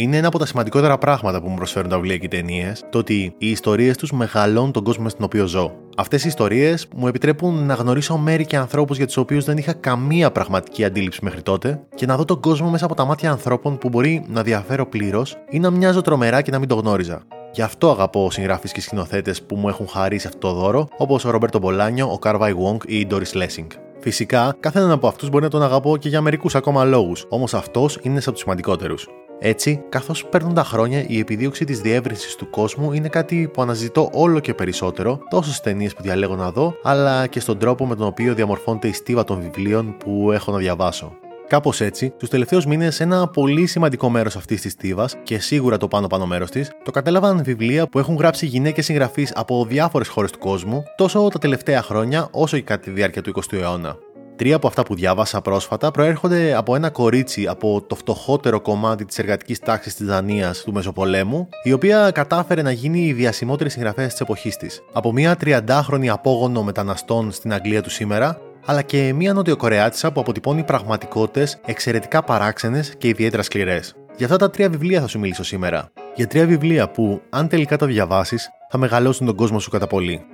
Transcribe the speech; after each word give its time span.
Είναι 0.00 0.16
ένα 0.16 0.26
από 0.26 0.38
τα 0.38 0.46
σημαντικότερα 0.46 0.98
πράγματα 0.98 1.40
που 1.40 1.48
μου 1.48 1.56
προσφέρουν 1.56 1.90
τα 1.90 1.96
βιβλία 1.96 2.16
και 2.16 2.24
οι 2.24 2.28
ταινίες, 2.28 2.84
το 2.90 2.98
ότι 2.98 3.34
οι 3.38 3.50
ιστορίες 3.50 3.96
τους 3.96 4.12
μεγαλώνουν 4.12 4.72
τον 4.72 4.84
κόσμο 4.84 5.08
στον 5.08 5.24
οποίο 5.24 5.46
ζω. 5.46 5.72
Αυτές 5.96 6.24
οι 6.24 6.28
ιστορίες 6.28 6.88
μου 6.96 7.06
επιτρέπουν 7.06 7.66
να 7.66 7.74
γνωρίσω 7.74 8.16
μέρη 8.16 8.46
και 8.46 8.56
ανθρώπους 8.56 8.96
για 8.96 9.06
τους 9.06 9.16
οποίους 9.16 9.44
δεν 9.44 9.56
είχα 9.56 9.72
καμία 9.72 10.30
πραγματική 10.30 10.84
αντίληψη 10.84 11.20
μέχρι 11.22 11.42
τότε 11.42 11.80
και 11.94 12.06
να 12.06 12.16
δω 12.16 12.24
τον 12.24 12.40
κόσμο 12.40 12.70
μέσα 12.70 12.84
από 12.84 12.94
τα 12.94 13.04
μάτια 13.04 13.30
ανθρώπων 13.30 13.78
που 13.78 13.88
μπορεί 13.88 14.24
να 14.28 14.42
διαφέρω 14.42 14.86
πλήρως 14.86 15.36
ή 15.50 15.58
να 15.58 15.70
μοιάζω 15.70 16.00
τρομερά 16.00 16.42
και 16.42 16.50
να 16.50 16.58
μην 16.58 16.68
το 16.68 16.74
γνώριζα. 16.74 17.22
Γι' 17.52 17.62
αυτό 17.62 17.90
αγαπώ 17.90 18.30
συγγραφείς 18.30 18.72
και 18.72 18.80
σκηνοθέτες 18.80 19.42
που 19.42 19.56
μου 19.56 19.68
έχουν 19.68 19.88
χαρίσει 19.88 20.26
αυτό 20.26 20.38
το 20.38 20.54
δώρο, 20.54 20.88
όπως 20.96 21.24
ο 21.24 21.30
Ρομπέρτο 21.30 21.58
Μπολάνιο, 21.58 22.12
ο 22.12 22.18
Καρ 22.18 22.35
Βάι 22.35 22.52
Wong 22.52 22.86
ή 22.86 22.98
η 22.98 23.06
Doris 23.10 23.42
Lessing. 23.42 23.66
Φυσικά, 24.00 24.56
καθέναν 24.60 24.90
από 24.90 25.06
αυτούς 25.06 25.28
μπορεί 25.28 25.44
να 25.44 25.50
τον 25.50 25.62
αγαπώ 25.62 25.96
και 25.96 26.08
για 26.08 26.20
μερικούς 26.20 26.54
ακόμα 26.54 26.84
λόγους, 26.84 27.26
όμως 27.28 27.54
αυτός 27.54 27.98
είναι 28.02 28.18
από 28.18 28.32
τους 28.32 28.40
σημαντικότερους. 28.40 29.08
Έτσι, 29.40 29.82
καθώς 29.88 30.24
παίρνουν 30.24 30.54
τα 30.54 30.64
χρόνια, 30.64 31.04
η 31.08 31.18
επιδίωξη 31.18 31.64
της 31.64 31.80
διεύρυνσης 31.80 32.34
του 32.34 32.50
κόσμου 32.50 32.92
είναι 32.92 33.08
κάτι 33.08 33.50
που 33.52 33.62
αναζητώ 33.62 34.10
όλο 34.12 34.40
και 34.40 34.54
περισσότερο, 34.54 35.20
τόσο 35.30 35.52
στι 35.52 35.62
ταινίες 35.62 35.94
που 35.94 36.02
διαλέγω 36.02 36.36
να 36.36 36.50
δω, 36.50 36.74
αλλά 36.82 37.26
και 37.26 37.40
στον 37.40 37.58
τρόπο 37.58 37.86
με 37.86 37.94
τον 37.94 38.06
οποίο 38.06 38.34
διαμορφώνεται 38.34 38.88
η 38.88 38.92
στίβα 38.92 39.24
των 39.24 39.40
βιβλίων 39.40 39.96
που 39.96 40.32
έχω 40.32 40.52
να 40.52 40.58
διαβάσω. 40.58 41.12
Κάπως 41.48 41.80
έτσι, 41.80 42.10
τους 42.10 42.28
τελευταίους 42.28 42.66
μήνες, 42.66 43.00
ένα 43.00 43.28
πολύ 43.28 43.66
σημαντικό 43.66 44.10
μέρος 44.10 44.36
αυτής 44.36 44.60
της 44.60 44.72
στίβας 44.72 45.16
και 45.22 45.38
σίγουρα 45.38 45.76
το 45.76 45.88
πάνω-πάνω 45.88 46.26
μέρος 46.26 46.50
της, 46.50 46.70
το 46.84 46.90
κατέλαβαν 46.90 47.42
βιβλία 47.42 47.88
που 47.88 47.98
έχουν 47.98 48.16
γράψει 48.16 48.46
γυναίκες 48.46 48.84
συγγραφείς 48.84 49.32
από 49.34 49.64
διάφορες 49.68 50.08
χώρες 50.08 50.30
του 50.30 50.38
κόσμου, 50.38 50.82
τόσο 50.96 51.28
τα 51.32 51.38
τελευταία 51.38 51.82
χρόνια 51.82 52.28
όσο 52.30 52.56
και 52.56 52.62
κατά 52.62 52.80
τη 52.80 52.90
διάρκεια 52.90 53.22
του 53.22 53.32
20ου 53.34 53.58
αιώνα. 53.58 53.96
Τρία 54.38 54.56
από 54.56 54.66
αυτά 54.66 54.82
που 54.82 54.94
διάβασα 54.94 55.40
πρόσφατα 55.40 55.90
προέρχονται 55.90 56.54
από 56.54 56.74
ένα 56.74 56.90
κορίτσι 56.90 57.46
από 57.46 57.82
το 57.86 57.94
φτωχότερο 57.94 58.60
κομμάτι 58.60 59.04
της 59.04 59.18
εργατικής 59.18 59.58
τάξης 59.58 59.94
της 59.94 60.06
Δανίας 60.06 60.62
του 60.62 60.72
Μεσοπολέμου, 60.72 61.48
η 61.62 61.72
οποία 61.72 62.10
κατάφερε 62.10 62.62
να 62.62 62.70
γίνει 62.70 63.06
η 63.06 63.12
διασημότερη 63.12 63.70
συγγραφέας 63.70 64.10
της 64.10 64.20
εποχής 64.20 64.56
της. 64.56 64.82
Από 64.92 65.12
μια 65.12 65.36
30χρονη 65.44 66.06
απόγονο 66.06 66.62
μεταναστών 66.62 67.32
στην 67.32 67.52
Αγγλία 67.52 67.82
του 67.82 67.90
σήμερα, 67.90 68.40
αλλά 68.64 68.82
και 68.82 69.12
μια 69.12 69.32
νοτιοκορεάτισσα 69.32 70.12
που 70.12 70.20
αποτυπώνει 70.20 70.64
πραγματικότητες 70.64 71.60
εξαιρετικά 71.66 72.22
παράξενες 72.22 72.94
και 72.98 73.08
ιδιαίτερα 73.08 73.42
σκληρές. 73.42 73.94
Για 74.16 74.26
αυτά 74.26 74.38
τα 74.38 74.50
τρία 74.50 74.70
βιβλία 74.70 75.00
θα 75.00 75.06
σου 75.06 75.18
μιλήσω 75.18 75.44
σήμερα. 75.44 75.90
Για 76.14 76.26
τρία 76.26 76.46
βιβλία 76.46 76.90
που, 76.90 77.20
αν 77.30 77.48
τελικά 77.48 77.76
τα 77.76 77.86
διαβάσεις, 77.86 78.48
θα 78.70 78.78
μεγαλώσουν 78.78 79.26
τον 79.26 79.36
κόσμο 79.36 79.58
σου 79.58 79.70
κατά 79.70 79.86
πολύ. 79.86 80.24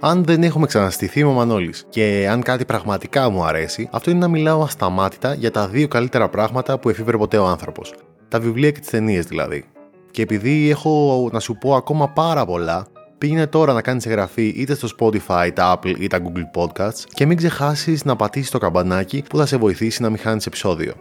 Αν 0.00 0.24
δεν 0.24 0.42
έχουμε 0.42 0.66
ξαναστηθεί, 0.66 1.20
είμαι 1.20 1.30
ο 1.30 1.32
Μανώλης. 1.32 1.86
Και 1.88 2.28
αν 2.30 2.42
κάτι 2.42 2.64
πραγματικά 2.64 3.30
μου 3.30 3.44
αρέσει, 3.44 3.88
αυτό 3.92 4.10
είναι 4.10 4.18
να 4.18 4.28
μιλάω 4.28 4.62
ασταμάτητα 4.62 5.34
για 5.34 5.50
τα 5.50 5.68
δύο 5.68 5.88
καλύτερα 5.88 6.28
πράγματα 6.28 6.78
που 6.78 6.88
εφήβρε 6.88 7.16
ποτέ 7.16 7.38
ο 7.38 7.46
άνθρωπος. 7.46 7.94
Τα 8.28 8.40
βιβλία 8.40 8.70
και 8.70 8.80
τις 8.80 8.90
ταινίες 8.90 9.24
δηλαδή. 9.24 9.64
Και 10.10 10.22
επειδή 10.22 10.70
έχω 10.70 11.28
να 11.32 11.40
σου 11.40 11.58
πω 11.58 11.74
ακόμα 11.74 12.08
πάρα 12.08 12.44
πολλά, 12.44 12.86
πήγαινε 13.18 13.46
τώρα 13.46 13.72
να 13.72 13.82
κάνεις 13.82 14.06
εγγραφή 14.06 14.48
είτε 14.48 14.74
στο 14.74 14.88
Spotify, 14.98 15.50
τα 15.54 15.78
Apple 15.78 15.94
ή 15.98 16.06
τα 16.06 16.18
Google 16.22 16.62
Podcasts 16.62 17.04
και 17.14 17.26
μην 17.26 17.36
ξεχάσεις 17.36 18.04
να 18.04 18.16
πατήσεις 18.16 18.50
το 18.50 18.58
καμπανάκι 18.58 19.24
που 19.28 19.36
θα 19.36 19.46
σε 19.46 19.56
βοηθήσει 19.56 20.02
να 20.02 20.08
μην 20.08 20.18
χάνεις 20.18 20.46
επεισόδιο. 20.46 20.92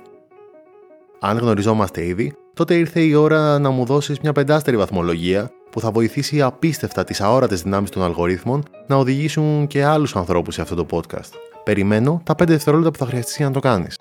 Αν 1.19 1.37
γνωριζόμαστε 1.37 2.05
ήδη, 2.05 2.33
τότε 2.57 2.75
ήρθε 2.75 3.01
η 3.01 3.13
ώρα 3.13 3.59
να 3.59 3.69
μου 3.69 3.85
δώσεις 3.85 4.19
μια 4.19 4.31
πεντάστερη 4.31 4.77
βαθμολογία 4.77 5.51
που 5.71 5.79
θα 5.79 5.91
βοηθήσει 5.91 6.41
απίστευτα 6.41 7.03
τις 7.03 7.21
αόρατες 7.21 7.61
δυνάμεις 7.61 7.89
των 7.89 8.03
αλγορίθμων 8.03 8.63
να 8.87 8.95
οδηγήσουν 8.95 9.67
και 9.67 9.83
άλλους 9.83 10.15
ανθρώπους 10.15 10.53
σε 10.53 10.61
αυτό 10.61 10.75
το 10.75 10.85
podcast. 10.91 11.31
Περιμένω 11.63 12.21
τα 12.23 12.33
5 12.33 12.47
δευτερόλεπτα 12.47 12.91
που 12.91 12.97
θα 12.97 13.05
χρειαστεί 13.05 13.33
για 13.37 13.45
να 13.45 13.51
το 13.51 13.59
κάνεις. 13.59 13.95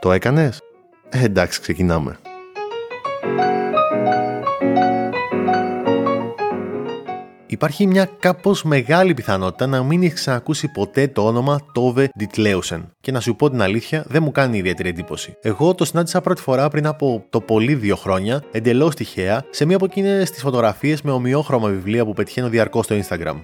Το 0.00 0.12
έκανες; 0.12 0.60
Ε, 1.08 1.24
εντάξει, 1.24 1.60
ξεκινάμε. 1.60 2.18
Υπάρχει 7.62 7.86
μια 7.86 8.10
κάπως 8.18 8.62
μεγάλη 8.62 9.14
πιθανότητα 9.14 9.66
να 9.66 9.82
μην 9.82 10.02
έχει 10.02 10.14
ξανακούσει 10.14 10.68
ποτέ 10.68 11.08
το 11.08 11.26
όνομα 11.26 11.60
Τόβε 11.72 12.10
Ντιτλέουσεν. 12.18 12.90
Και 13.00 13.12
να 13.12 13.20
σου 13.20 13.36
πω 13.36 13.50
την 13.50 13.62
αλήθεια, 13.62 14.04
δεν 14.08 14.22
μου 14.22 14.30
κάνει 14.30 14.58
ιδιαίτερη 14.58 14.88
εντύπωση. 14.88 15.36
Εγώ 15.40 15.74
το 15.74 15.84
συνάντησα 15.84 16.20
πρώτη 16.20 16.42
φορά 16.42 16.68
πριν 16.68 16.86
από 16.86 17.24
το 17.30 17.40
πολύ 17.40 17.74
δύο 17.74 17.96
χρόνια, 17.96 18.42
εντελώς 18.52 18.94
τυχαία, 18.94 19.44
σε 19.50 19.64
μία 19.64 19.76
από 19.76 19.84
εκείνες 19.84 20.30
τις 20.30 20.42
φωτογραφίες 20.42 21.02
με 21.02 21.10
ομοιόχρωμα 21.10 21.68
βιβλία 21.68 22.04
που 22.04 22.12
πετυχαίνω 22.12 22.48
διαρκώς 22.48 22.84
στο 22.84 22.96
Instagram. 23.00 23.42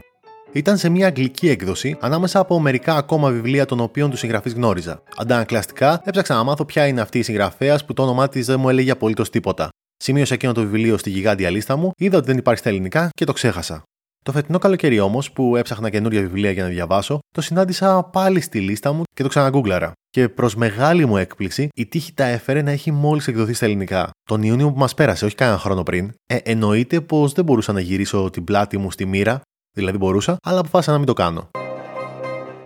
Ήταν 0.52 0.76
σε 0.76 0.88
μια 0.88 1.06
αγγλική 1.06 1.48
έκδοση 1.48 1.96
ανάμεσα 2.00 2.38
από 2.38 2.60
μερικά 2.60 2.96
ακόμα 2.96 3.30
βιβλία 3.30 3.64
των 3.66 3.80
οποίων 3.80 4.10
τους 4.10 4.18
συγγραφείς 4.18 4.52
γνώριζα. 4.52 5.02
Αντανακλαστικά 5.16 6.00
έψαξα 6.04 6.34
να 6.34 6.42
μάθω 6.42 6.64
ποια 6.64 6.86
είναι 6.86 7.00
αυτή 7.00 7.18
η 7.18 7.22
συγγραφέας 7.22 7.84
που 7.84 7.92
το 7.92 8.02
όνομά 8.02 8.28
της 8.28 8.46
δεν 8.46 8.60
μου 8.60 8.68
έλεγε 8.68 8.90
απολύτως 8.90 9.30
τίποτα. 9.30 9.68
Σημείωσα 9.96 10.34
εκείνο 10.34 10.52
το 10.52 10.60
βιβλίο 10.60 10.98
στη 10.98 11.10
γιγάντια 11.10 11.50
λίστα 11.50 11.76
μου, 11.76 11.90
είδα 11.96 12.16
ότι 12.16 12.26
δεν 12.26 12.38
υπάρχει 12.38 12.60
στα 12.60 12.68
ελληνικά 12.68 13.08
και 13.12 13.24
το 13.24 13.32
ξέχασα. 13.32 13.84
Το 14.26 14.32
φετινό 14.32 14.58
καλοκαίρι 14.58 15.00
όμως, 15.00 15.32
που 15.32 15.56
έψαχνα 15.56 15.90
καινούρια 15.90 16.20
βιβλία 16.20 16.50
για 16.50 16.62
να 16.62 16.68
διαβάσω, 16.68 17.18
το 17.30 17.40
συνάντησα 17.40 18.02
πάλι 18.02 18.40
στη 18.40 18.60
λίστα 18.60 18.92
μου 18.92 19.02
και 19.14 19.22
το 19.22 19.28
ξαναγκούγκλαρα. 19.28 19.92
Και 20.10 20.28
προς 20.28 20.54
μεγάλη 20.54 21.06
μου 21.06 21.16
έκπληξη, 21.16 21.68
η 21.74 21.86
τύχη 21.86 22.14
τα 22.14 22.24
έφερε 22.24 22.62
να 22.62 22.70
έχει 22.70 22.90
μόλις 22.90 23.26
εκδοθεί 23.28 23.52
στα 23.52 23.64
ελληνικά. 23.64 24.10
Τον 24.22 24.42
Ιούνιο 24.42 24.72
που 24.72 24.78
μας 24.78 24.94
πέρασε, 24.94 25.24
όχι 25.24 25.34
κανένα 25.34 25.58
χρόνο 25.58 25.82
πριν. 25.82 26.12
Ε, 26.26 26.36
εννοείται 26.42 27.00
πως 27.00 27.32
δεν 27.32 27.44
μπορούσα 27.44 27.72
να 27.72 27.80
γυρίσω 27.80 28.30
την 28.30 28.44
πλάτη 28.44 28.78
μου 28.78 28.90
στη 28.90 29.06
μοίρα, 29.06 29.40
δηλαδή 29.72 29.98
μπορούσα, 29.98 30.36
αλλά 30.42 30.58
αποφάσισα 30.58 30.92
να 30.92 30.98
μην 30.98 31.06
το 31.06 31.12
κάνω. 31.12 31.48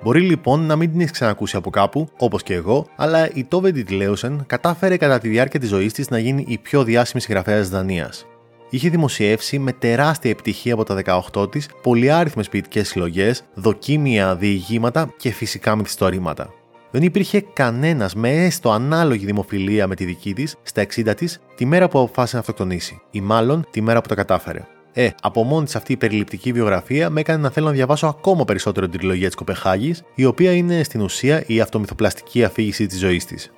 Μπορεί 0.02 0.20
λοιπόν 0.20 0.66
να 0.66 0.76
μην 0.76 0.90
την 0.90 1.00
έχεις 1.00 1.12
ξανακούσει 1.12 1.56
από 1.56 1.70
κάπου, 1.70 2.08
όπως 2.18 2.42
και 2.42 2.54
εγώ, 2.54 2.86
αλλά 2.96 3.30
η 3.32 3.44
Τόβε 3.44 3.70
Ντιτλέουσεν 3.70 4.44
κατάφερε 4.46 4.96
κατά 4.96 5.18
τη 5.18 5.28
διάρκεια 5.28 5.60
της 5.60 5.68
ζωής 5.68 5.92
της 5.92 6.10
να 6.10 6.18
γίνει 6.18 6.44
η 6.48 6.58
πιο 6.58 6.84
διάσημη 6.84 7.20
συγγραφέας 7.20 7.60
της 7.60 7.68
Δανίας 7.68 8.24
είχε 8.70 8.88
δημοσιεύσει 8.88 9.58
με 9.58 9.72
τεράστια 9.72 10.30
επιτυχία 10.30 10.74
από 10.74 10.84
τα 10.84 11.22
18 11.34 11.50
της 11.50 11.68
πολυάριθμες 11.82 12.48
ποιητικές 12.48 12.88
συλλογές, 12.88 13.44
δοκίμια, 13.54 14.36
διηγήματα 14.36 15.14
και 15.16 15.30
φυσικά 15.30 15.76
μυθιστορήματα. 15.76 16.52
Δεν 16.90 17.02
υπήρχε 17.02 17.40
κανένας 17.52 18.14
με 18.14 18.44
έστω 18.44 18.70
ανάλογη 18.70 19.24
δημοφιλία 19.24 19.86
με 19.86 19.94
τη 19.94 20.04
δική 20.04 20.34
της 20.34 20.56
στα 20.62 20.82
60 20.82 21.14
της 21.16 21.40
τη 21.54 21.64
μέρα 21.64 21.88
που 21.88 21.98
αποφάσισε 21.98 22.34
να 22.34 22.40
αυτοκτονήσει, 22.40 23.00
ή 23.10 23.20
μάλλον 23.20 23.66
τη 23.70 23.80
μέρα 23.80 24.00
που 24.00 24.08
το 24.08 24.14
κατάφερε. 24.14 24.66
Ε, 24.92 25.08
από 25.22 25.42
μόνη 25.42 25.64
της 25.64 25.76
αυτή 25.76 25.92
η 25.92 25.96
περιληπτική 25.96 26.52
βιογραφία 26.52 27.10
με 27.10 27.20
έκανε 27.20 27.42
να 27.42 27.50
θέλω 27.50 27.66
να 27.66 27.72
διαβάσω 27.72 28.06
ακόμα 28.06 28.44
περισσότερο 28.44 28.88
την 28.88 28.98
τριλογία 28.98 29.26
της 29.26 29.36
Κοπεχάγης, 29.36 30.02
η 30.14 30.24
οποία 30.24 30.52
είναι 30.52 30.82
στην 30.82 31.00
ουσία 31.00 31.44
η 31.46 31.60
αυτομυθοπλαστική 31.60 32.44
αφήγηση 32.44 32.86
της 32.86 32.98
ζωής 32.98 33.24
της. 33.24 33.50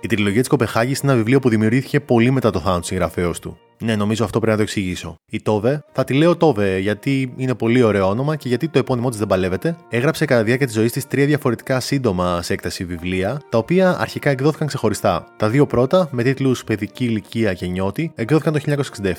Η 0.00 0.06
τριλογία 0.06 0.40
της 0.40 0.48
Κοπεχάγης 0.48 0.98
είναι 0.98 1.10
ένα 1.10 1.20
βιβλίο 1.20 1.40
που 1.40 1.48
δημιουργήθηκε 1.48 2.00
πολύ 2.00 2.30
μετά 2.30 2.50
το 2.50 2.60
θάνατο 2.60 2.80
του 2.80 2.86
συγγραφέως 2.86 3.38
του. 3.38 3.58
Ναι, 3.82 3.96
νομίζω 3.96 4.24
αυτό 4.24 4.38
πρέπει 4.38 4.50
να 4.52 4.56
το 4.56 4.62
εξηγήσω. 4.62 5.16
Η 5.30 5.42
Τόβε, 5.42 5.84
θα 5.92 6.04
τη 6.04 6.14
λέω 6.14 6.36
Τόβε 6.36 6.78
γιατί 6.78 7.32
είναι 7.36 7.54
πολύ 7.54 7.82
ωραίο 7.82 8.08
όνομα 8.08 8.36
και 8.36 8.48
γιατί 8.48 8.68
το 8.68 8.78
επώνυμό 8.78 9.08
της 9.08 9.18
δεν 9.18 9.26
παλεύεται, 9.26 9.76
έγραψε 9.88 10.24
κατά 10.24 10.40
τη 10.40 10.46
διάρκεια 10.46 10.66
της 10.66 10.74
ζωής 10.74 10.92
της 10.92 11.06
τρία 11.06 11.26
διαφορετικά 11.26 11.80
σύντομα 11.80 12.42
σε 12.42 12.52
έκταση 12.52 12.84
βιβλία, 12.84 13.40
τα 13.48 13.58
οποία 13.58 13.96
αρχικά 14.00 14.30
εκδόθηκαν 14.30 14.66
ξεχωριστά. 14.66 15.26
Τα 15.36 15.48
δύο 15.48 15.66
πρώτα, 15.66 16.08
με 16.10 16.22
τίτλους 16.22 16.64
Παιδική 16.64 17.04
ηλικία 17.04 17.52
και 17.52 17.66
νιώτη, 17.66 18.12
εκδόθηκαν 18.14 18.52
το 18.52 18.60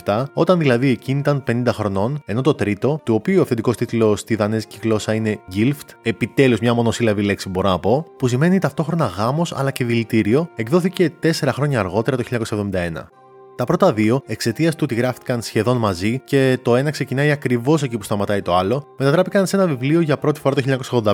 1967, 0.05 0.23
όταν 0.33 0.59
δηλαδή 0.59 0.89
εκείνη 0.89 1.19
ήταν 1.19 1.43
50 1.47 1.63
χρονών, 1.67 2.22
ενώ 2.25 2.41
το 2.41 2.53
τρίτο, 2.53 3.01
του 3.03 3.13
οποίου 3.13 3.39
ο 3.39 3.41
αυθεντικός 3.41 3.75
τίτλος 3.75 4.19
στη 4.19 4.35
δανέζικη 4.35 4.78
γλώσσα 4.81 5.13
είναι 5.13 5.39
Gilft, 5.55 5.95
επιτέλους 6.01 6.59
μια 6.59 6.73
μονοσύλλαβη 6.73 7.22
λέξη 7.22 7.49
μπορώ 7.49 7.69
να 7.69 7.79
πω, 7.79 8.05
που 8.17 8.28
σημαίνει 8.28 8.59
ταυτόχρονα 8.59 9.05
γάμος 9.05 9.53
αλλά 9.53 9.72
και 9.72 9.85
δηλητήριο, 9.85 10.49
εκδόθηκε 10.55 11.11
4 11.23 11.49
χρόνια 11.52 11.79
αργότερα 11.79 12.17
το 12.17 12.23
1971. 12.23 13.21
Τα 13.61 13.67
πρώτα 13.67 13.93
δύο, 13.93 14.22
εξαιτίας 14.25 14.75
του 14.75 14.81
ότι 14.84 14.96
γράφτηκαν 14.96 15.41
σχεδόν 15.41 15.78
μαζί 15.78 16.22
και 16.23 16.58
το 16.61 16.75
ένα 16.75 16.90
ξεκινάει 16.90 17.31
ακριβώς 17.31 17.84
εκεί 17.84 17.97
που 17.97 18.03
σταματάει 18.03 18.41
το 18.41 18.55
άλλο, 18.55 18.87
μετατράπηκαν 18.97 19.47
σε 19.47 19.55
ένα 19.55 19.67
βιβλίο 19.67 20.02
για 20.02 20.17
πρώτη 20.17 20.40
φορά 20.40 20.55
το 20.55 20.78
1985. 20.91 21.13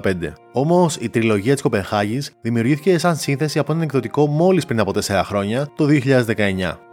Όμως 0.52 0.96
η 0.96 1.10
τριλογία 1.10 1.54
της 1.54 1.62
Κοπενχάγης 1.62 2.32
δημιουργήθηκε 2.42 2.98
σαν 2.98 3.16
σύνθεση 3.16 3.60
από 3.60 3.72
έναν 3.72 3.84
εκδοτικό 3.84 4.28
μόλις 4.28 4.66
πριν 4.66 4.80
από 4.80 4.92
4 4.92 5.22
χρόνια, 5.24 5.68
το 5.76 5.86
2019 5.86 6.87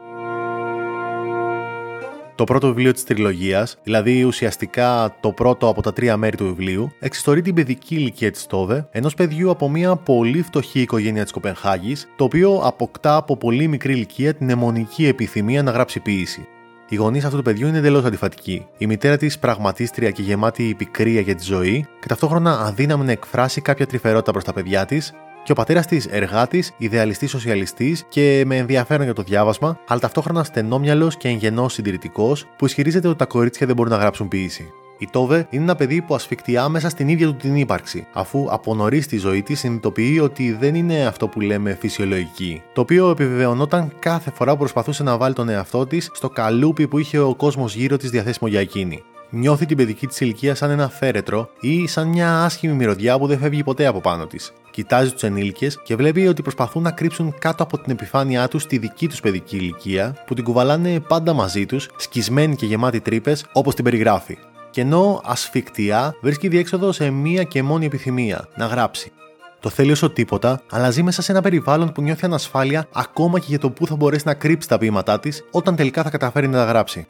το 2.34 2.44
πρώτο 2.44 2.66
βιβλίο 2.66 2.92
της 2.92 3.04
τριλογίας, 3.04 3.78
δηλαδή 3.82 4.24
ουσιαστικά 4.24 5.16
το 5.20 5.32
πρώτο 5.32 5.68
από 5.68 5.82
τα 5.82 5.92
τρία 5.92 6.16
μέρη 6.16 6.36
του 6.36 6.44
βιβλίου, 6.44 6.92
εξιστορεί 6.98 7.42
την 7.42 7.54
παιδική 7.54 7.94
ηλικία 7.94 8.30
της 8.30 8.46
Τόβε, 8.46 8.88
ενός 8.90 9.14
παιδιού 9.14 9.50
από 9.50 9.68
μια 9.68 9.96
πολύ 9.96 10.42
φτωχή 10.42 10.80
οικογένεια 10.80 11.22
της 11.22 11.32
Κοπενχάγης, 11.32 12.08
το 12.16 12.24
οποίο 12.24 12.60
αποκτά 12.64 13.16
από 13.16 13.36
πολύ 13.36 13.68
μικρή 13.68 13.92
ηλικία 13.92 14.34
την 14.34 14.50
αιμονική 14.50 15.06
επιθυμία 15.06 15.62
να 15.62 15.70
γράψει 15.70 16.00
ποίηση. 16.00 16.48
Οι 16.88 16.96
γονείς 16.96 17.24
αυτού 17.24 17.36
του 17.36 17.42
παιδιού 17.42 17.66
είναι 17.66 17.78
εντελώς 17.78 18.04
αντιφατικοί. 18.04 18.66
Η 18.78 18.86
μητέρα 18.86 19.16
της 19.16 19.38
πραγματίστρια 19.38 20.10
και 20.10 20.22
γεμάτη 20.22 20.74
πικρία 20.78 21.20
για 21.20 21.34
τη 21.34 21.44
ζωή 21.44 21.86
και 22.00 22.06
ταυτόχρονα 22.06 22.60
αδύναμη 22.60 23.04
να 23.04 23.12
εκφράσει 23.12 23.60
κάποια 23.60 23.86
τρυφερότητα 23.86 24.32
προς 24.32 24.44
τα 24.44 24.52
παιδιά 24.52 24.84
της, 24.84 25.12
Και 25.44 25.52
ο 25.52 25.54
πατέρας 25.54 25.86
της 25.86 26.06
εργάτης, 26.06 26.72
ιδεαλιστής 26.76 27.30
σοσιαλιστής 27.30 28.04
και 28.08 28.42
με 28.46 28.56
ενδιαφέρον 28.56 29.04
για 29.04 29.14
το 29.14 29.22
διάβασμα, 29.22 29.78
αλλά 29.88 30.00
ταυτόχρονα 30.00 30.44
στενόμυαλος 30.44 31.16
και 31.16 31.28
εγγενός 31.28 31.72
συντηρητικός 31.72 32.46
που 32.56 32.66
ισχυρίζεται 32.66 33.08
ότι 33.08 33.18
τα 33.18 33.26
κορίτσια 33.26 33.66
δεν 33.66 33.76
μπορούν 33.76 33.92
να 33.92 33.98
γράψουν 33.98 34.28
ποιήση. 34.28 34.72
Η 34.98 35.08
Τόβε 35.10 35.46
είναι 35.50 35.62
ένα 35.62 35.74
παιδί 35.74 36.02
που 36.02 36.14
ασφικτεί 36.14 36.56
άμεσα 36.56 36.88
στην 36.88 37.08
ίδια 37.08 37.26
του 37.26 37.34
την 37.34 37.56
ύπαρξη, 37.56 38.06
αφού 38.12 38.46
από 38.50 38.74
νωρίς 38.74 39.04
στη 39.04 39.16
ζωή 39.16 39.42
της 39.42 39.58
συνειδητοποιεί 39.58 40.20
ότι 40.22 40.52
δεν 40.60 40.74
είναι 40.74 41.06
αυτό 41.06 41.28
που 41.28 41.40
λέμε 41.40 41.76
φυσιολογική, 41.80 42.62
το 42.72 42.80
οποίο 42.80 43.10
επιβεβαιωνόταν 43.10 43.92
κάθε 43.98 44.30
φορά 44.30 44.52
που 44.52 44.58
προσπαθούσε 44.58 45.02
να 45.02 45.16
βάλει 45.16 45.34
τον 45.34 45.48
εαυτό 45.48 45.86
της 45.86 46.10
στο 46.14 46.28
καλούπι 46.28 46.88
που 46.88 46.98
είχε 46.98 47.18
ο 47.18 47.34
κόσμος 47.34 47.74
γύρω 47.74 47.96
της 47.96 48.10
διαθέσιμο 48.10 48.48
για 48.48 48.60
εκείνη. 48.60 49.02
Νιώθει 49.36 49.66
την 49.66 49.76
παιδική 49.76 50.06
της 50.06 50.20
ηλικία 50.20 50.54
σαν 50.54 50.70
ένα 50.70 50.88
φέρετρο 50.88 51.48
ή 51.60 51.86
σαν 51.86 52.08
μια 52.08 52.44
άσχημη 52.44 52.72
μυρωδιά 52.72 53.18
που 53.18 53.26
δεν 53.26 53.38
φεύγει 53.38 53.62
ποτέ 53.62 53.86
από 53.86 54.00
πάνω 54.00 54.26
της. 54.26 54.52
Κοιτάζει 54.70 55.12
τους 55.12 55.22
ενήλικες 55.22 55.80
και 55.82 55.96
βλέπει 55.96 56.26
ότι 56.26 56.42
προσπαθούν 56.42 56.82
να 56.82 56.90
κρύψουν 56.90 57.34
κάτω 57.38 57.62
από 57.62 57.78
την 57.78 57.92
επιφάνειά 57.92 58.48
τους 58.48 58.66
τη 58.66 58.78
δική 58.78 59.08
τους 59.08 59.20
παιδική 59.20 59.56
ηλικία 59.56 60.16
που 60.26 60.34
την 60.34 60.44
κουβαλάνε 60.44 61.00
πάντα 61.00 61.32
μαζί 61.32 61.66
τους, 61.66 61.88
σκισμένοι 61.96 62.56
και 62.56 62.66
γεμάτοι 62.66 63.00
τρύπες 63.00 63.44
όπως 63.52 63.74
την 63.74 63.84
περιγράφει 63.84 64.38
και 64.70 64.80
ενώ 64.80 65.20
ασφικτιά 65.24 66.14
βρίσκει 66.22 66.48
διέξοδο 66.48 66.92
σε 66.92 67.10
μία 67.10 67.42
και 67.42 67.62
μόνη 67.62 67.86
επιθυμία, 67.86 68.48
να 68.56 68.66
γράψει. 68.66 69.12
Το 69.60 69.68
θέλει 69.68 69.92
όσο 69.92 70.10
τίποτα, 70.10 70.60
αλλά 70.70 70.90
ζει 70.90 71.02
μέσα 71.02 71.22
σε 71.22 71.32
ένα 71.32 71.40
περιβάλλον 71.40 71.92
που 71.92 72.02
νιώθει 72.02 72.24
ανασφάλεια 72.24 72.88
ακόμα 72.92 73.38
και 73.38 73.46
για 73.48 73.58
το 73.58 73.70
πού 73.70 73.86
θα 73.86 73.96
μπορέσει 73.96 74.26
να 74.26 74.34
κρύψει 74.34 74.68
τα 74.68 74.78
ποίηματά 74.78 75.20
της 75.20 75.44
όταν 75.50 75.76
τελικά 75.76 76.02
θα 76.02 76.10
καταφέρει 76.10 76.48
να 76.48 76.58
τα 76.58 76.64
γράψει. 76.64 77.06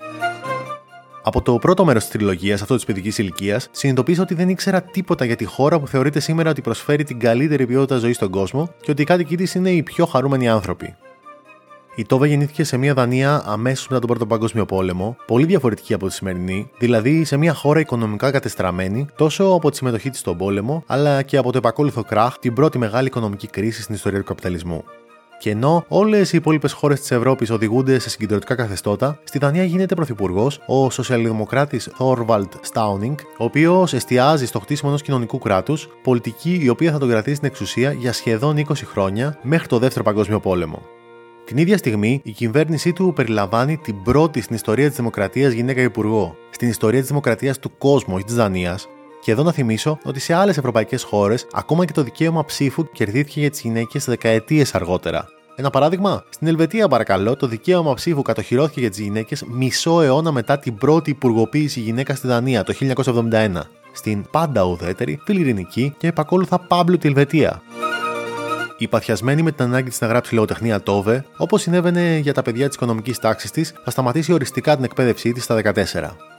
Από 1.27 1.43
το 1.43 1.59
πρώτο 1.59 1.85
μέρος 1.85 2.03
της 2.03 2.13
τριλογίας, 2.13 2.63
αυτό 2.63 2.75
της 2.75 2.85
παιδική 2.85 3.21
ηλικίας, 3.21 3.69
συνειδητοποίησα 3.71 4.23
ότι 4.23 4.35
δεν 4.35 4.49
ήξερα 4.49 4.83
τίποτα 4.83 5.25
για 5.25 5.37
τη 5.37 5.45
χώρα 5.45 5.81
που 5.81 5.87
θεωρείται 5.87 6.21
σήμερα 6.21 6.51
ότι 6.51 6.61
προσφέρει 6.61 7.05
την 7.05 7.19
καλύτερη 7.19 7.67
ποιότητα 7.67 7.97
ζωής 7.99 8.17
στον 8.17 8.31
κόσμο 8.31 8.71
και 8.81 8.91
ότι 8.91 9.03
οι 9.03 9.05
κάτοικοι 9.05 9.37
της 9.37 9.55
είναι 9.55 9.71
οι 9.71 9.83
πιο 9.83 10.07
χαρούμενοι 10.07 10.49
άνθρωποι. 10.49 10.97
Η 11.97 12.05
Τόβα 12.05 12.27
γεννήθηκε 12.27 12.65
σε 12.65 12.77
μια 12.77 12.95
Δανία 12.95 13.43
αμέσως 13.47 13.89
μετά 13.89 14.01
τον 14.01 14.09
Πρώτο 14.09 14.27
Παγκόσμιο 14.27 14.65
Πόλεμο, 14.65 15.17
πολύ 15.27 15.45
διαφορετική 15.45 15.95
από 15.95 16.07
τη 16.07 16.13
σημερινή, 16.13 16.71
δηλαδή 16.79 17.25
σε 17.25 17.37
μια 17.37 17.55
χώρα 17.55 17.81
οικονομικά 17.81 18.31
κατεστραμμένη 18.31 19.07
τόσο 19.17 19.45
από 19.45 19.71
τη 19.71 19.77
συμμετοχή 19.77 20.11
της 20.11 20.19
στον 20.19 20.37
πόλεμο, 20.37 20.85
αλλά 20.87 21.23
και 21.23 21.37
από 21.37 21.53
το 21.53 21.59
επακόλουθο 21.59 22.03
κράχ, 22.03 22.39
την 22.39 22.55
πρώτη 22.55 22.79
μεγάλη 22.79 23.07
οικονομική 23.07 23.47
κρίση 23.47 23.83
στην 23.83 23.95
ιστορία 23.95 24.19
του 24.19 24.25
καπιταλισμού. 24.25 24.85
Και 25.45 25.51
ενώ 25.51 25.85
όλες 25.89 26.33
οι 26.33 26.37
υπόλοιπες 26.37 26.73
χώρες 26.73 27.01
της 27.01 27.11
Ευρώπης 27.11 27.51
οδηγούνται 27.51 27.99
σε 27.99 28.11
συγκεντρωτικά 28.11 28.55
καθεστώτα, 28.55 29.19
στη 29.25 29.39
Δανία 29.39 29.65
γίνεται 29.65 29.95
πρωθυπουργός 29.95 30.61
ο 30.67 30.91
σοσιαλδημοκράτης 30.91 31.91
Thorvald 31.99 32.49
Stauning, 32.73 33.15
ο 33.39 33.45
οποίος 33.45 33.93
εστιάζει 33.93 34.47
στο 34.47 34.59
χτίσιμο 34.59 34.89
ενός 34.89 35.03
κοινωνικού 35.03 35.39
κράτους, 35.39 35.89
πολιτική 36.03 36.61
η 36.63 36.69
οποία 36.69 36.93
θα 36.93 36.99
τον 36.99 37.09
κρατήσει 37.09 37.37
στην 37.37 37.49
εξουσία 37.49 37.93
για 37.93 38.13
σχεδόν 38.13 38.57
20 38.57 38.75
χρόνια 38.75 39.39
μέχρι 39.43 39.67
το 39.67 39.79
Δεύτερο 39.79 40.05
Παγκόσμιο 40.05 40.41
Πόλεμο. 40.41 40.83
Την 41.45 41.57
ίδια 41.57 41.79
στιγμή, 41.79 42.21
η 42.25 42.31
κυβέρνησή 42.31 42.93
του 42.93 43.13
περιλαμβάνει 43.15 43.77
την 43.77 44.03
πρώτη 44.03 44.41
στην 44.41 44.55
ιστορία 44.55 44.89
της 44.89 44.97
Δημοκρατίας 44.97 45.53
γυναίκα 45.53 45.83
υπουργό, 45.83 46.37
στην 46.51 46.69
ιστορία 46.69 46.99
της 47.01 47.09
Δημοκρατίας 47.09 47.59
του 47.59 47.73
κόσμου, 47.79 48.15
όχι 48.15 48.25
της 48.25 48.35
Δανίας. 48.35 48.89
Και 49.25 49.31
εδώ 49.31 49.43
να 49.43 49.53
θυμίσω 49.53 49.99
ότι 50.05 50.21
σε 50.21 50.35
άλλες 50.35 50.57
ευρωπαϊκές 50.57 51.03
χώρες, 51.03 51.47
ακόμα 51.53 51.85
και 51.85 51.93
το 51.93 52.03
δικαίωμα 52.03 52.45
ψήφου 52.45 52.91
κερδίθηκε 52.93 53.41
για 53.41 53.51
τις 53.51 53.61
γυναίκες 53.61 54.05
δεκαετίες 54.05 54.75
αργότερα. 54.75 55.29
Ένα 55.57 55.71
παράδειγμα, 55.71 56.25
στην 56.29 56.47
Ελβετία, 56.47 56.89
παρακαλώ, 56.89 57.37
το 57.37 57.47
δικαίωμα 57.47 57.95
ψήφου 57.95 58.23
κατοχυρώθηκε 58.23 58.81
για 58.81 58.91
τις 58.91 58.99
γυναίκες 58.99 59.43
μισό 59.43 60.01
αιώνα 60.01 60.33
μετά 60.33 60.59
την 60.59 60.77
πρώτη 60.77 61.11
υπουργοποίηση 61.11 61.81
γυναίκα 61.81 62.15
στη 62.15 62.27
Δανία 62.27 62.65
το 62.65 62.75
1971. 63.33 63.51
Στην 63.93 64.25
πάντα 64.31 64.63
ουδέτερη, 64.63 65.21
φιλιρινική 65.25 65.95
και 65.99 66.07
επακόλουθα 66.07 66.59
Πάμπλου 66.59 66.99
τη 66.99 67.09
Ελβετία 67.09 67.63
η 68.79 68.89
παθιασμένη 68.89 69.43
με 69.43 69.53
την 69.53 69.65
ανάγκη 69.65 69.89
της 69.89 70.01
να 70.01 70.07
γράψει 70.07 70.35
λογοτεχνία 70.35 70.83
Τόβε, 70.83 71.25
όπως 71.37 71.63
συνέβαινε 71.63 72.19
για 72.23 72.35
τα 72.35 72.43
παιδιά 72.43 72.67
της 72.67 72.77
οικονομικής 72.77 73.19
τάξης 73.19 73.51
της, 73.51 73.75
θα 73.85 73.91
σταματήσει 73.91 74.33
οριστικά 74.33 74.75
την 74.75 74.85
εκπαίδευσή 74.85 75.33
της 75.33 75.45
στα 75.45 75.55
14. 75.55 76.34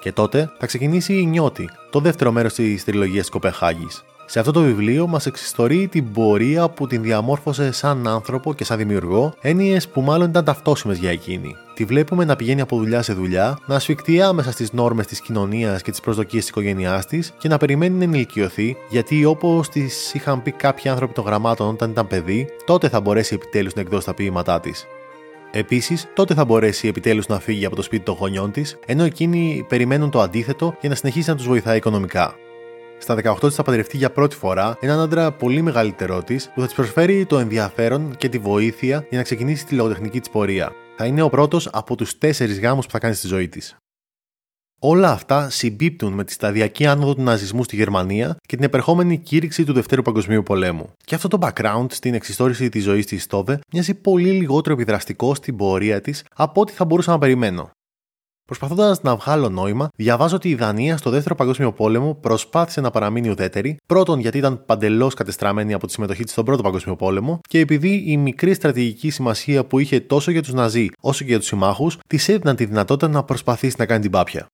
Και 0.00 0.12
τότε 0.12 0.50
θα 0.58 0.66
ξεκινήσει 0.66 1.20
η 1.20 1.26
Νιώτη, 1.26 1.68
το 1.90 2.00
δεύτερο 2.00 2.32
μέρος 2.32 2.54
της 2.54 2.84
τριλογίας 2.84 3.24
τη 3.24 3.30
Κοπεχάγης. 3.30 4.04
Σε 4.32 4.38
αυτό 4.38 4.52
το 4.52 4.60
βιβλίο 4.60 5.06
μας 5.06 5.26
εξιστορεί 5.26 5.88
την 5.88 6.12
πορεία 6.12 6.68
που 6.68 6.86
την 6.86 7.02
διαμόρφωσε 7.02 7.72
σαν 7.72 8.06
άνθρωπο 8.06 8.54
και 8.54 8.64
σαν 8.64 8.78
δημιουργό, 8.78 9.34
έννοιες 9.40 9.88
που 9.88 10.00
μάλλον 10.00 10.28
ήταν 10.28 10.44
ταυτόσιμες 10.44 10.98
για 10.98 11.10
εκείνη. 11.10 11.54
Τη 11.74 11.84
βλέπουμε 11.84 12.24
να 12.24 12.36
πηγαίνει 12.36 12.60
από 12.60 12.76
δουλειά 12.76 13.02
σε 13.02 13.12
δουλειά, 13.12 13.58
να 13.66 13.74
ασφικτεί 13.74 14.22
άμεσα 14.22 14.52
στις 14.52 14.72
νόρμες 14.72 15.06
της 15.06 15.20
κοινωνίας 15.20 15.82
και 15.82 15.90
τις 15.90 16.00
προσδοκίες 16.00 16.42
της 16.42 16.50
οικογένειάς 16.50 17.06
της 17.06 17.32
και 17.38 17.48
να 17.48 17.56
περιμένει 17.56 17.96
να 17.96 18.04
ενηλικιωθεί, 18.04 18.76
γιατί 18.90 19.24
όπως 19.24 19.68
της 19.68 20.14
είχαν 20.14 20.42
πει 20.42 20.50
κάποιοι 20.50 20.90
άνθρωποι 20.90 21.14
των 21.14 21.24
γραμμάτων 21.24 21.68
όταν 21.68 21.90
ήταν 21.90 22.06
παιδί, 22.06 22.46
τότε 22.64 22.88
θα 22.88 23.00
μπορέσει 23.00 23.34
επιτέλους 23.34 23.74
να 23.74 23.80
εκδώσει 23.80 24.06
τα 24.06 24.14
ποίηματά 24.14 24.60
της. 24.60 24.86
Επίσης, 25.52 26.08
τότε 26.14 26.34
θα 26.34 26.44
μπορέσει 26.44 26.88
επιτέλους 26.88 27.26
να 27.26 27.40
φύγει 27.40 27.64
από 27.64 27.76
το 27.76 27.82
σπίτι 27.82 28.04
των 28.04 28.16
γονιών 28.18 28.52
της, 28.52 28.78
ενώ 28.86 29.04
εκείνοι 29.04 29.64
περιμένουν 29.68 30.10
το 30.10 30.20
αντίθετο 30.20 30.76
για 30.80 30.88
να 30.88 30.94
συνεχίσει 30.94 31.28
να 31.30 31.36
τους 31.36 31.46
βοηθάει 31.46 31.76
οικονομικά. 31.76 32.34
Στα 32.98 33.14
18 33.14 33.36
της 33.40 33.54
θα 33.54 33.62
παντρευτεί 33.62 33.96
για 33.96 34.10
πρώτη 34.10 34.36
φορά 34.36 34.76
έναν 34.80 35.00
άντρα 35.00 35.32
πολύ 35.32 35.62
μεγαλύτερό 35.62 36.22
της 36.22 36.50
που 36.54 36.60
θα 36.60 36.66
της 36.66 36.74
προσφέρει 36.74 37.26
το 37.26 37.38
ενδιαφέρον 37.38 38.16
και 38.16 38.28
τη 38.28 38.38
βοήθεια 38.38 39.06
για 39.08 39.18
να 39.18 39.24
ξεκινήσει 39.24 39.66
τη 39.66 39.74
λογοτεχνική 39.74 40.20
της 40.20 40.30
πορεία. 40.30 40.72
Θα 40.96 41.06
είναι 41.06 41.22
ο 41.22 41.28
πρώτος 41.28 41.68
από 41.72 41.96
τους 41.96 42.18
τέσσερις 42.18 42.60
γάμους 42.60 42.86
που 42.86 42.92
θα 42.92 42.98
κάνει 42.98 43.14
στη 43.14 43.26
ζωή 43.26 43.48
της. 43.48 43.79
Όλα 44.82 45.10
αυτά 45.10 45.50
συμπίπτουν 45.50 46.12
με 46.12 46.24
τη 46.24 46.32
σταδιακή 46.32 46.86
άνοδο 46.86 47.14
του 47.14 47.22
ναζισμού 47.22 47.64
στη 47.64 47.76
Γερμανία 47.76 48.36
και 48.48 48.56
την 48.56 48.64
επερχόμενη 48.64 49.18
κήρυξη 49.18 49.64
του 49.64 49.72
Δευτέρου 49.72 50.02
Παγκοσμίου 50.02 50.42
Πολέμου. 50.42 50.92
Και 51.04 51.14
αυτό 51.14 51.28
το 51.28 51.38
background 51.40 51.86
στην 51.90 52.14
εξιστόρηση 52.14 52.68
της 52.68 52.82
ζωής 52.82 53.06
της 53.06 53.22
Στόβε 53.22 53.60
μοιάζει 53.72 53.94
πολύ 53.94 54.30
λιγότερο 54.30 54.74
επιδραστικό 54.74 55.34
στην 55.34 55.56
πορεία 55.56 56.00
της 56.00 56.24
από 56.34 56.60
ό,τι 56.60 56.72
θα 56.72 56.84
μπορούσα 56.84 57.10
να 57.10 57.18
περιμένω. 57.18 57.70
Προσπαθώντας 58.44 59.02
να 59.02 59.16
βγάλω 59.16 59.48
νόημα, 59.48 59.88
διαβάζω 59.96 60.36
ότι 60.36 60.48
η 60.48 60.54
Δανία 60.54 60.96
στο 60.96 61.10
Δεύτερο 61.10 61.34
Παγκόσμιο 61.34 61.72
Πόλεμο 61.72 62.14
προσπάθησε 62.14 62.80
να 62.80 62.90
παραμείνει 62.90 63.28
ουδέτερη, 63.28 63.76
πρώτον 63.86 64.20
γιατί 64.20 64.38
ήταν 64.38 64.64
παντελώς 64.64 65.14
κατεστραμμένη 65.14 65.72
από 65.72 65.86
τη 65.86 65.92
συμμετοχή 65.92 66.22
της 66.22 66.32
στον 66.32 66.44
Πρώτο 66.44 66.62
Παγκόσμιο 66.62 66.96
Πόλεμο 66.96 67.40
και 67.48 67.58
επειδή 67.58 68.04
η 68.06 68.16
μικρή 68.16 68.54
στρατηγική 68.54 69.10
σημασία 69.10 69.64
που 69.64 69.78
είχε 69.78 70.00
τόσο 70.00 70.30
για 70.30 70.42
τους 70.42 70.52
Ναζί 70.52 70.88
όσο 71.00 71.24
και 71.24 71.30
για 71.30 71.38
τους 71.38 71.48
συμμάχους 71.48 71.98
της 72.06 72.28
έδιναν 72.28 72.56
τη 72.56 72.64
δυνατότητα 72.64 73.08
να 73.08 73.22
προσπαθήσει 73.24 73.74
να 73.78 73.86
κάνει 73.86 74.00
την 74.00 74.10
πάπια. 74.10 74.46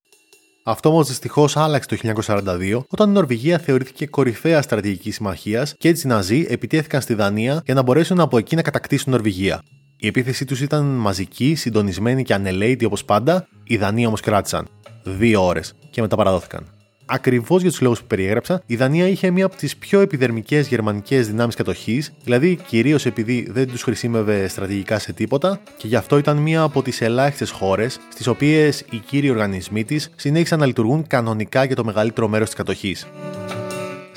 Αυτό 0.69 0.89
όμως 0.89 1.09
δυστυχώς 1.09 1.57
άλλαξε 1.57 1.89
το 1.89 2.23
1942 2.27 2.81
όταν 2.89 3.09
η 3.09 3.13
Νορβηγία 3.13 3.59
θεωρήθηκε 3.59 4.07
κορυφαία 4.07 4.63
στρατηγική 4.63 5.11
συμμαχίας 5.11 5.75
και 5.79 5.89
έτσι 5.89 6.07
οι 6.07 6.11
Ναζί 6.11 6.47
επιτέθηκαν 6.49 7.01
στη 7.01 7.15
Δανία 7.15 7.63
για 7.65 7.75
να 7.75 7.83
μπορέσουν 7.83 8.21
από 8.21 8.39
εκεί 8.39 8.57
να 8.57 8.63
κατακτήσουν 8.63 9.13
Νορβηγία. 9.13 9.63
Η 9.97 10.07
επίθεσή 10.07 10.45
τους 10.45 10.61
ήταν 10.61 10.85
μαζική, 10.85 11.55
συντονισμένη 11.55 12.23
και 12.23 12.35
ανελαίτη 12.35 12.85
όπως 12.85 13.05
πάντα, 13.05 13.49
οι 13.65 13.77
Δανείοι 13.77 14.05
όμως 14.07 14.21
κράτησαν. 14.21 14.69
Δύο 15.05 15.47
ώρες 15.47 15.75
και 15.91 16.01
μετά 16.01 16.17
παραδόθηκαν. 16.17 16.76
Ακριβώς 17.09 17.63
για 17.63 17.71
τους 17.71 17.81
λόγους 17.81 18.01
που 18.01 18.07
περιέγραψα, 18.07 18.63
η 18.67 18.77
Δανία 18.77 19.09
είχε 19.09 19.31
μία 19.31 19.45
από 19.45 19.57
τις 19.57 19.77
πιο 19.77 20.01
επιδερμικές 20.01 20.69
γερμανικές 20.69 21.27
δυνάμεις 21.27 21.55
κατοχής, 21.55 22.13
δηλαδή 22.25 22.59
κυρίως 22.67 23.07
επειδή 23.07 23.49
δεν 23.51 23.69
τους 23.69 23.83
χρησιμεύε 23.83 24.49
στρατηγικά 24.49 24.99
σε 24.99 25.13
τίποτα, 25.13 25.61
και 25.77 25.87
γι' 25.87 25.97
αυτό 25.97 26.19
ήταν 26.19 26.37
μία 26.37 26.63
από 26.63 26.83
τις 26.83 27.01
ελάχιστες 27.01 27.51
χώρες 27.51 27.99
στις 28.13 28.27
οποίες 28.27 28.85
οι 28.91 28.97
κύριοι 28.97 29.31
οργανισμοί 29.31 29.85
της 29.85 30.11
συνέχισαν 30.17 30.59
να 30.59 30.67
λειτουργούν 30.67 31.07
κανονικά 31.07 31.65
για 31.65 31.77
το 31.77 31.85
μεγαλύτερο 31.85 32.29
μέρος 32.29 32.47
της 32.47 32.57
κατοχής. 32.57 33.07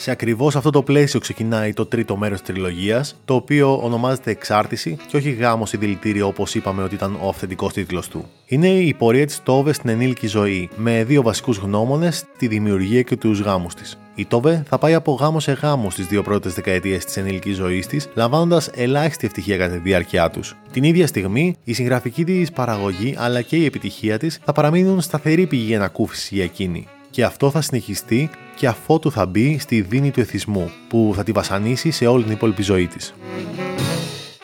Σε 0.01 0.11
ακριβώς 0.11 0.55
αυτό 0.55 0.69
το 0.69 0.83
πλαίσιο 0.83 1.19
ξεκινάει 1.19 1.73
το 1.73 1.85
τρίτο 1.85 2.17
μέρος 2.17 2.41
της 2.41 2.47
τριλογίας, 2.47 3.21
το 3.25 3.33
οποίο 3.33 3.79
ονομάζεται 3.83 4.31
Εξάρτηση 4.31 4.97
και 5.07 5.17
όχι 5.17 5.29
γάμος 5.29 5.73
ή 5.73 5.77
δηλητήριο 5.77 6.27
όπως 6.27 6.55
είπαμε 6.55 6.83
ότι 6.83 6.95
ήταν 6.95 7.17
ο 7.21 7.27
αυθεντικός 7.27 7.73
τίτλος 7.73 8.07
του. 8.07 8.25
Είναι 8.45 8.67
η 8.67 8.93
πορεία 8.93 9.25
της 9.25 9.43
Τόβε 9.43 9.73
στην 9.73 9.89
ενήλικη 9.89 10.27
ζωή, 10.27 10.69
με 10.75 11.03
δύο 11.03 11.21
βασικούς 11.21 11.57
γνώμονες, 11.57 12.23
τη 12.37 12.47
δημιουργία 12.47 13.01
και 13.01 13.15
τους 13.15 13.39
γάμους 13.39 13.73
της. 13.73 13.97
Η 14.15 14.25
Τόβε 14.25 14.63
θα 14.69 14.77
πάει 14.77 14.93
από 14.93 15.13
γάμο 15.13 15.39
σε 15.39 15.51
γάμο 15.51 15.89
στις 15.89 16.05
δύο 16.05 16.21
πρώτες 16.21 16.53
δεκαετίες 16.53 17.05
της 17.05 17.17
ενήλικης 17.17 17.55
ζωής 17.55 17.87
της, 17.87 18.09
λαμβάνοντας 18.13 18.69
ελάχιστη 18.73 19.25
ευτυχία 19.25 19.57
κατά 19.57 19.73
τη 19.73 19.79
διάρκεια 19.79 20.29
τους. 20.29 20.55
Την 20.71 20.83
ίδια 20.83 21.07
στιγμή, 21.07 21.55
η 21.63 21.73
συγγραφική 21.73 22.23
της 22.23 22.51
παραγωγή 22.51 23.15
αλλά 23.17 23.41
και 23.41 23.55
η 23.55 23.65
επιτυχία 23.65 24.17
της 24.17 24.39
θα 24.43 24.51
παραμείνουν 24.51 25.01
σταθερή 25.01 25.47
πηγή 25.47 25.75
ανακούφισης 25.75 26.29
για 26.29 26.43
εκείνη 26.43 26.87
και 27.09 27.23
αυτό 27.23 27.49
θα 27.51 27.61
συνεχιστεί 27.61 28.29
και 28.55 28.67
αφότου 28.67 29.11
θα 29.11 29.25
μπει 29.25 29.59
στη 29.59 29.81
δίνη 29.81 30.11
του 30.11 30.19
εθισμού, 30.19 30.71
που 30.87 31.13
θα 31.15 31.23
τη 31.23 31.31
βασανίσει 31.31 31.91
σε 31.91 32.05
όλη 32.05 32.23
την 32.23 32.31
υπόλοιπη 32.31 32.61
ζωή 32.61 32.87
της. 32.87 33.13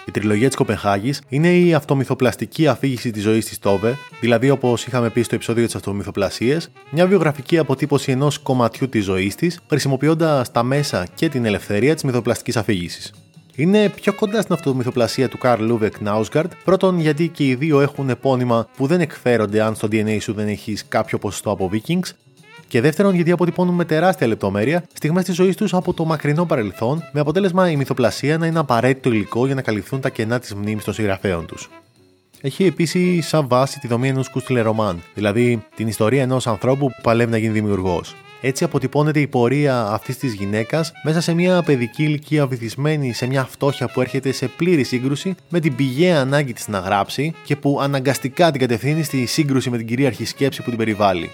Η 0.08 0.12
τριλογία 0.12 0.48
της 0.48 0.56
Κοπεχάγης 0.56 1.22
είναι 1.30 1.58
η 1.58 1.74
αυτομυθοπλαστική 1.74 2.68
αφήγηση 2.68 3.12
της 3.12 3.24
ζωής 3.24 3.46
της 3.46 3.60
Τόβε, 3.60 3.98
δηλαδή 4.20 4.50
όπως 4.50 4.86
είχαμε 4.86 5.10
πει 5.10 5.22
στο 5.22 5.36
επεισόδιο 5.36 5.66
της 5.66 5.76
αυτομυθοπλασίας, 5.76 6.72
μια 6.90 7.08
βιογραφική 7.08 7.58
αποτύπωση 7.58 8.12
ενός 8.12 8.38
κομματιού 8.40 8.90
της 8.90 9.04
ζωής 9.04 9.36
της, 9.36 9.60
χρησιμοποιώντας 9.70 10.52
τα 10.52 10.64
μέσα 10.64 11.08
και 11.16 11.30
την 11.30 11.46
ελευθερία 11.46 11.94
της 11.94 12.04
μυθοπλαστικής 12.04 12.58
αφήγησης. 12.58 13.14
Είναι 13.56 13.90
πιο 13.90 14.14
κοντά 14.14 14.42
στην 14.42 14.54
αυτομυθοπλασία 14.54 15.30
του 15.30 15.38
Καρλ 15.38 15.66
Λούβεκ 15.66 16.00
Νάουσγκαρτ, 16.00 16.52
πρώτον 16.64 17.00
γιατί 17.00 17.28
και 17.28 17.46
οι 17.46 17.56
δύο 17.56 17.82
έχουν 17.82 18.10
επώνυμα 18.10 18.68
που 18.78 18.88
δεν 18.88 19.02
εκφέρονται 19.02 19.62
αν 19.62 19.76
στο 19.76 19.88
DNA 19.92 20.18
σου 20.22 20.34
δεν 20.34 20.48
έχεις 20.48 20.86
κάποιο 20.88 21.18
ποσοστό 21.18 21.52
από 21.52 21.70
Vikings, 21.74 22.10
Και 22.68 22.82
δεύτερον, 22.82 23.16
γιατί 23.16 23.32
αποτυπώνουν 23.32 23.76
με 23.76 23.86
τεράστια 23.86 24.28
λεπτομέρεια 24.28 24.84
στιγμές 24.94 25.24
της 25.24 25.36
ζωής 25.36 25.56
τους 25.56 25.74
από 25.74 25.94
το 25.94 26.06
μακρινό 26.06 26.46
παρελθόν, 26.46 27.04
με 27.12 27.20
αποτέλεσμα 27.20 27.70
η 27.70 27.76
μυθοπλασία 27.76 28.38
να 28.38 28.46
είναι 28.46 28.60
απαραίτητο 28.60 29.10
υλικό 29.12 29.46
για 29.46 29.56
να 29.56 29.62
καλυφθούν 29.62 30.02
τα 30.02 30.10
κενά 30.10 30.40
της 30.40 30.54
μνήμης 30.54 30.84
των 30.84 30.94
συγγραφέων 30.94 31.46
τους. 31.46 31.70
Έχει 32.42 32.66
επίσης 32.66 33.28
σαν 33.28 33.48
βάση 33.48 33.80
τη 33.80 33.88
δομή 33.88 34.08
ενός 34.08 34.32
ρομάν, 34.48 35.02
δηλαδή 35.14 35.64
την 35.76 35.88
ιστορία 35.88 36.22
ενός 36.22 36.48
ανθρώπου 36.48 36.88
που 36.88 37.02
παλεύει 37.02 37.32
να 37.32 37.38
γίνει 37.38 37.54
δημιουργός. 37.54 38.16
Έτσι 38.42 38.64
αποτυπώνεται 38.64 39.20
η 39.20 39.28
πορεία 39.28 39.88
αυτής 39.88 40.18
της 40.18 40.34
γυναίκας 40.34 40.92
μέσα 41.04 41.22
σε 41.22 41.34
μια 41.34 41.64
παιδική 41.64 42.04
ηλικία 42.04 42.48
βυθισμένη 42.48 43.14
σε 43.14 43.28
μια 43.28 43.44
φτώχεια 43.44 43.88
που 43.88 44.02
έρχεται 44.02 44.32
σε 44.32 44.48
πλήρη 44.48 44.84
σύγκρουση 44.84 45.36
με 45.50 45.60
την 45.60 45.76
πηγαία 45.76 46.20
ανάγκη 46.22 46.54
της 46.54 46.68
να 46.68 46.80
γράψει 46.80 47.34
και 47.44 47.56
που 47.56 47.80
αναγκαστικά 47.82 48.52
την 48.52 48.60
κατευθύνει 48.60 49.04
στη 49.04 49.26
σύγκρουση 49.26 49.70
με 49.70 49.78
την 49.78 49.88
κυρίαρχη 49.88 50.26
σκέψη 50.26 50.62
που 50.62 50.70
την 50.70 50.78
περιβάλλει. 50.78 51.32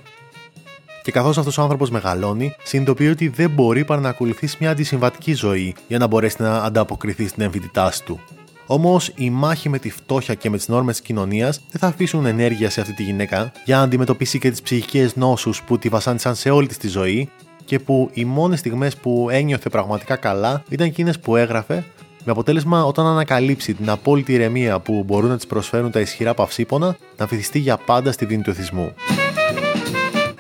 Και 1.04 1.12
καθώς 1.12 1.38
αυτός 1.38 1.58
ο 1.58 1.62
άνθρωπος 1.62 1.90
μεγαλώνει, 1.90 2.56
συνειδητοποιεί 2.64 3.10
ότι 3.12 3.28
δεν 3.28 3.50
μπορεί 3.50 3.86
παρά 3.86 4.02
να 4.02 4.10
ακολουθήσει 4.10 4.58
μια 4.60 4.70
αντισυμβατική 4.70 5.34
ζωή 5.34 5.76
για 5.88 5.98
να 5.98 6.08
μπορέσει 6.08 6.42
να 6.42 6.58
ανταποκριθεί 6.58 7.28
στην 7.28 7.44
εμφυτητά 7.44 7.92
του. 8.06 8.20
Όμως 8.66 9.12
η 9.16 9.30
μάχη 9.30 9.70
με 9.70 9.80
τη 9.80 9.90
φτώχεια 9.90 10.34
και 10.34 10.50
με 10.50 10.58
τις 10.58 10.68
νόρμες 10.68 10.96
της 10.96 11.06
κοινωνίας 11.06 11.62
δεν 11.72 11.82
θα 11.82 11.88
αφήσουν 11.88 12.26
ενέργεια 12.26 12.70
σε 12.70 12.82
αυτή 12.82 12.94
τη 12.94 13.04
γυναίκα 13.04 13.52
για 13.66 13.76
να 13.78 13.82
αντιμετωπίσει 13.82 14.40
και 14.40 14.52
τις 14.52 14.62
ψυχικές 14.62 15.16
νόσους 15.16 15.62
που 15.62 15.78
τη 15.78 15.90
βασάνισαν 15.90 16.36
σε 16.36 16.50
όλη 16.50 16.68
της 16.68 16.78
τη 16.78 16.88
ζωή 16.88 17.30
και 17.66 17.80
που 17.80 18.10
οι 18.14 18.26
μόνες 18.26 18.60
στιγμές 18.60 18.96
που 18.96 19.28
ένιωθε 19.32 19.70
πραγματικά 19.70 20.16
καλά 20.16 20.64
ήταν 20.70 20.88
εκείνες 20.88 21.20
που 21.20 21.36
έγραφε 21.36 21.86
με 22.24 22.32
αποτέλεσμα 22.32 22.86
όταν 22.86 23.06
ανακαλύψει 23.06 23.74
την 23.74 23.90
απόλυτη 23.90 24.34
ηρεμία 24.34 24.80
που 24.80 25.04
μπορούν 25.06 25.30
να 25.30 25.36
της 25.36 25.48
προσφέρουν 25.48 25.92
τα 25.92 26.00
ισχυρά 26.00 26.34
παυσίπονα 26.34 26.98
να 27.18 27.26
βυθιστεί 27.26 27.60
για 27.60 27.78
πάντα 27.78 28.12
στη 28.12 28.26
δίνη 28.26 28.42
του 28.42 28.50
εθισμού. 28.50 28.94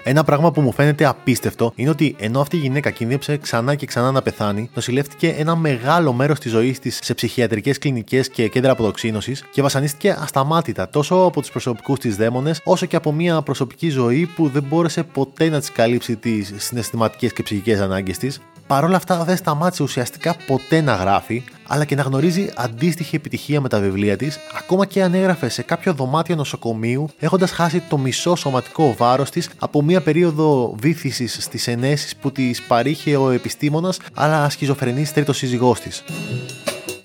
Ένα 0.04 0.24
πράγμα 0.24 0.52
που 0.52 0.62
μου 0.62 0.72
φαίνεται 0.72 1.06
απίστευτο 1.06 1.72
είναι 1.76 1.90
ότι 1.90 2.16
ενώ 2.20 2.42
αυτή 2.42 2.56
η 2.56 2.60
γυναίκα 2.60 2.90
κινδύνεψε 2.90 3.38
ξανά 3.38 3.76
και 3.76 3.86
ξανά 3.86 4.12
να 4.12 4.22
πεθάνει, 4.22 4.70
νοσηλεύτηκε 4.74 5.36
ένα 5.38 5.56
μεγάλο 5.56 6.14
μέρος 6.14 6.40
της 6.40 6.52
ζωής 6.52 6.80
της 6.80 7.00
σε 7.02 7.14
ψυχιατρικές 7.14 7.78
κλινικές 7.78 8.30
και 8.30 8.48
κέντρα 8.48 8.72
αποδοξίνωσης 8.72 9.44
και 9.52 9.62
βασανίστηκε 9.62 10.18
ασταμάτητα 10.20 10.90
τόσο 10.90 11.16
από 11.16 11.42
τους 11.42 11.52
προσωπικούς 11.52 12.00
της 12.00 12.16
δαίμονες, 12.16 12.62
όσο 12.64 12.86
και 12.86 12.96
από 12.96 13.12
μια 13.12 13.42
προσωπική 13.42 13.90
ζωή 13.90 14.30
που 14.36 14.48
δεν 14.48 14.64
μπόρεσε 14.64 15.04
ποτέ 15.04 15.50
να 15.50 15.60
της 15.60 15.72
καλύψει 15.72 16.16
τις 16.16 16.54
συναισθηματικές 16.56 17.34
και 17.34 17.44
ψυχικές 17.44 17.80
ανάγκες 17.80 18.18
της, 18.18 18.42
παρόλα 18.72 18.96
αυτά 18.96 19.24
δεν 19.24 19.38
σταμάτησε 19.38 19.84
ουσιαστικά 19.84 20.36
ποτέ 20.48 20.82
να 20.82 20.96
γράφει, 20.96 21.44
αλλά 21.68 21.86
και 21.86 21.96
να 21.96 22.02
γνωρίζει 22.02 22.50
αντίστοιχη 22.56 23.16
επιτυχία 23.16 23.62
με 23.62 23.70
τα 23.70 23.80
βιβλία 23.80 24.18
της, 24.18 24.40
ακόμα 24.58 24.86
και 24.86 25.04
αν 25.04 25.14
έγραφε 25.14 25.50
σε 25.50 25.62
κάποιο 25.62 25.94
δωμάτιο 25.94 26.36
νοσοκομείου, 26.36 27.10
έχοντας 27.20 27.52
χάσει 27.52 27.80
το 27.90 27.98
μισό 27.98 28.36
σωματικό 28.36 28.96
βάρος 28.98 29.30
της 29.30 29.50
από 29.60 29.82
μια 29.82 30.02
περίοδο 30.02 30.76
βήθηση 30.80 31.28
στις 31.28 31.68
ενέσεις 31.68 32.16
που 32.16 32.32
της 32.32 32.62
παρήχε 32.62 33.16
ο 33.16 33.30
επιστήμονας, 33.30 34.00
αλλά 34.14 34.50
σχιζοφρενής 34.50 35.14
τρίτος 35.14 35.38
σύζυγός 35.38 35.80
της. 35.80 36.04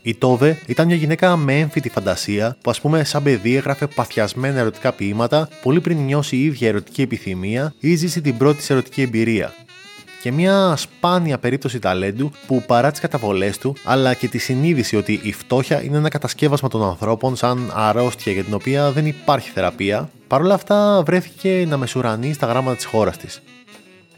Η 0.03 0.15
Τόβε 0.15 0.59
ήταν 0.67 0.87
μια 0.87 0.97
γυναίκα 0.97 1.37
με 1.37 1.59
έμφυτη 1.59 1.89
φαντασία 1.89 2.57
που, 2.63 2.71
ας 2.71 2.81
πούμε, 2.81 3.05
σαν 3.05 3.23
παιδί 3.23 3.57
έγραφε 3.57 3.87
παθιασμένα 3.87 4.59
ερωτικά 4.59 4.93
ποίηματα 4.93 5.49
πολύ 5.63 5.81
πριν 5.81 5.99
νιώσει 5.99 6.37
η 6.37 6.45
ίδια 6.45 6.69
ερωτική 6.69 7.03
επιθυμία 7.03 7.75
ή 7.79 7.95
ζήσει 7.95 8.21
την 8.21 8.37
πρώτη 8.37 8.67
ερωτική 8.69 9.03
εμπειρία 9.03 9.55
και 10.23 10.33
μια 10.33 10.75
σπάνια 10.77 11.39
περίπτωση 11.39 11.79
ταλέντου 11.79 12.31
που 12.47 12.63
παρά 12.67 12.91
τις 12.91 13.01
καταβολές 13.01 13.59
του, 13.59 13.77
αλλά 13.85 14.15
και 14.15 14.29
τη 14.29 14.39
συνείδηση 14.39 14.97
ότι 14.97 15.21
η 15.23 15.33
φτώχεια 15.33 15.83
είναι 15.83 15.97
ένα 15.97 16.09
κατασκεύασμα 16.09 16.69
των 16.69 16.85
ανθρώπων 16.85 17.37
σαν 17.37 17.73
αρρώστια 17.75 18.33
για 18.33 18.45
την 18.45 18.55
οποία 18.55 18.93
δεν 18.93 19.07
υπάρχει 19.07 19.51
θεραπεία, 19.51 20.11
παρόλα 20.27 20.55
αυτά 20.55 21.03
βρέθηκε 21.07 21.65
να 21.69 21.77
μεσουρανεί 21.77 22.33
στα 22.33 22.47
γράμματα 22.47 22.77
της 22.77 22.85
χώρας 22.85 23.17
της. 23.17 23.43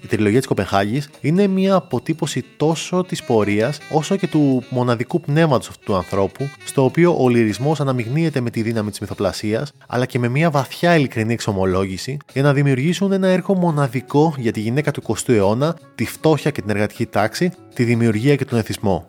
Η 0.00 0.06
τριλογία 0.06 0.38
της 0.38 0.46
Κοπεχάγης 0.46 1.08
είναι 1.20 1.46
μια 1.46 1.74
αποτύπωση 1.74 2.44
τόσο 2.56 3.04
της 3.08 3.22
πορείας 3.22 3.78
όσο 3.90 4.16
και 4.16 4.26
του 4.26 4.64
μοναδικού 4.70 5.20
πνεύματος 5.20 5.68
αυτού 5.68 5.84
του 5.84 5.96
ανθρώπου, 5.96 6.48
στο 6.64 6.84
οποίο 6.84 7.16
ο 7.18 7.28
λυρισμός 7.28 7.80
αναμειγνύεται 7.80 8.40
με 8.40 8.50
τη 8.50 8.62
δύναμη 8.62 8.90
της 8.90 9.00
μυθοπλασίας, 9.00 9.72
αλλά 9.86 10.06
και 10.06 10.18
με 10.18 10.28
μια 10.28 10.50
βαθιά 10.50 10.96
ειλικρινή 10.96 11.32
εξομολόγηση, 11.32 12.16
για 12.32 12.42
να 12.42 12.52
δημιουργήσουν 12.52 13.12
ένα 13.12 13.28
έργο 13.28 13.54
μοναδικό 13.54 14.34
για 14.38 14.52
τη 14.52 14.60
γυναίκα 14.60 14.90
του 14.90 15.02
20ου 15.06 15.34
αιώνα, 15.34 15.76
τη 15.94 16.04
φτώχεια 16.04 16.50
και 16.50 16.60
την 16.60 16.70
εργατική 16.70 17.06
τάξη, 17.06 17.52
τη 17.74 17.84
δημιουργία 17.84 18.36
και 18.36 18.44
τον 18.44 18.58
εθισμό. 18.58 19.06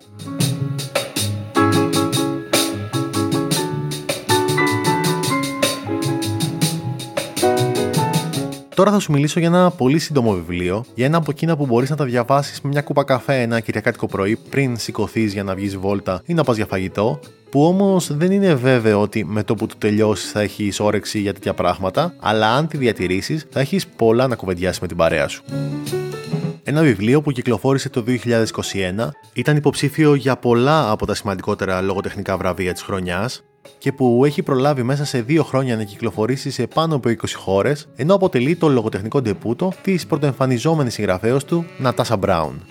Τώρα 8.80 8.92
θα 8.92 9.00
σου 9.00 9.12
μιλήσω 9.12 9.40
για 9.40 9.48
ένα 9.48 9.72
πολύ 9.72 10.00
σύντομο 10.00 10.34
βιβλίο, 10.34 10.86
για 10.96 11.06
ένα 11.06 11.18
από 11.18 11.32
εκείνα 11.32 11.58
που 11.58 11.66
μπορείς 11.66 11.90
να 11.90 11.96
τα 11.96 12.06
διαβάσεις 12.06 12.62
με 12.62 12.70
μια 12.70 12.82
κούπα 12.82 13.04
καφέ 13.04 13.42
ένα 13.42 13.60
κυριακάτικο 13.60 14.08
πρωί 14.08 14.38
πριν 14.50 14.78
σηκωθείς 14.78 15.34
για 15.34 15.44
να 15.44 15.56
βγεις 15.56 15.78
βόλτα 15.78 16.22
ή 16.26 16.34
να 16.34 16.44
πας 16.44 16.56
για 16.56 16.66
φαγητό, 16.66 17.20
που 17.50 17.64
όμως 17.64 18.16
δεν 18.18 18.32
είναι 18.32 18.54
βέβαιο 18.54 19.02
ότι 19.02 19.26
με 19.26 19.44
το 19.44 19.56
που 19.56 19.66
του 19.66 19.76
τελειώσεις 19.78 20.32
θα 20.32 20.42
έχεις 20.42 20.80
όρεξη 20.80 21.20
για 21.20 21.34
τέτοια 21.34 21.54
πράγματα, 21.54 22.14
αλλά 22.20 22.56
αν 22.56 22.68
τη 22.68 22.78
διατηρήσεις 22.78 23.46
θα 23.50 23.60
έχεις 23.60 23.88
πολλά 23.88 24.28
να 24.28 24.36
κουβεντιάσεις 24.36 24.80
με 24.82 24.88
την 24.88 24.98
παρέα 24.98 25.28
σου. 25.28 25.44
Ένα 26.64 26.82
βιβλίο 26.82 27.22
που 27.22 27.32
κυκλοφόρησε 27.32 27.90
το 27.90 28.04
2021 28.08 29.10
ήταν 29.34 29.56
υποψήφιο 29.56 30.16
για 30.16 30.38
πολλά 30.38 30.92
από 30.92 31.06
τα 31.06 31.16
σημαντικότερα 31.16 31.82
λογοτεχνικά 31.82 32.38
βραβεία 32.38 32.74
της 32.74 32.82
χρονιάς 32.82 33.44
και 33.78 33.92
που 33.92 34.26
έχει 34.26 34.44
προλάβει 34.44 34.84
μέσα 34.84 35.06
σε 35.06 35.22
δύο 35.22 35.44
χρόνια 35.44 35.76
να 35.76 35.84
κυκλοφορήσει 35.84 36.52
σε 36.52 36.68
πάνω 36.68 36.96
από 36.96 37.10
20 37.10 37.16
χώρες, 37.36 37.88
ενώ 37.96 38.14
αποτελεί 38.14 38.56
το 38.56 38.68
λογοτεχνικό 38.68 39.22
ντεπούτο 39.22 39.72
της 39.82 40.06
πρωτοεμφανιζόμενης 40.06 40.94
συγγραφέα 40.94 41.38
του 41.38 41.66
Νατάσα 41.78 42.18
Μπράουν. 42.18 42.62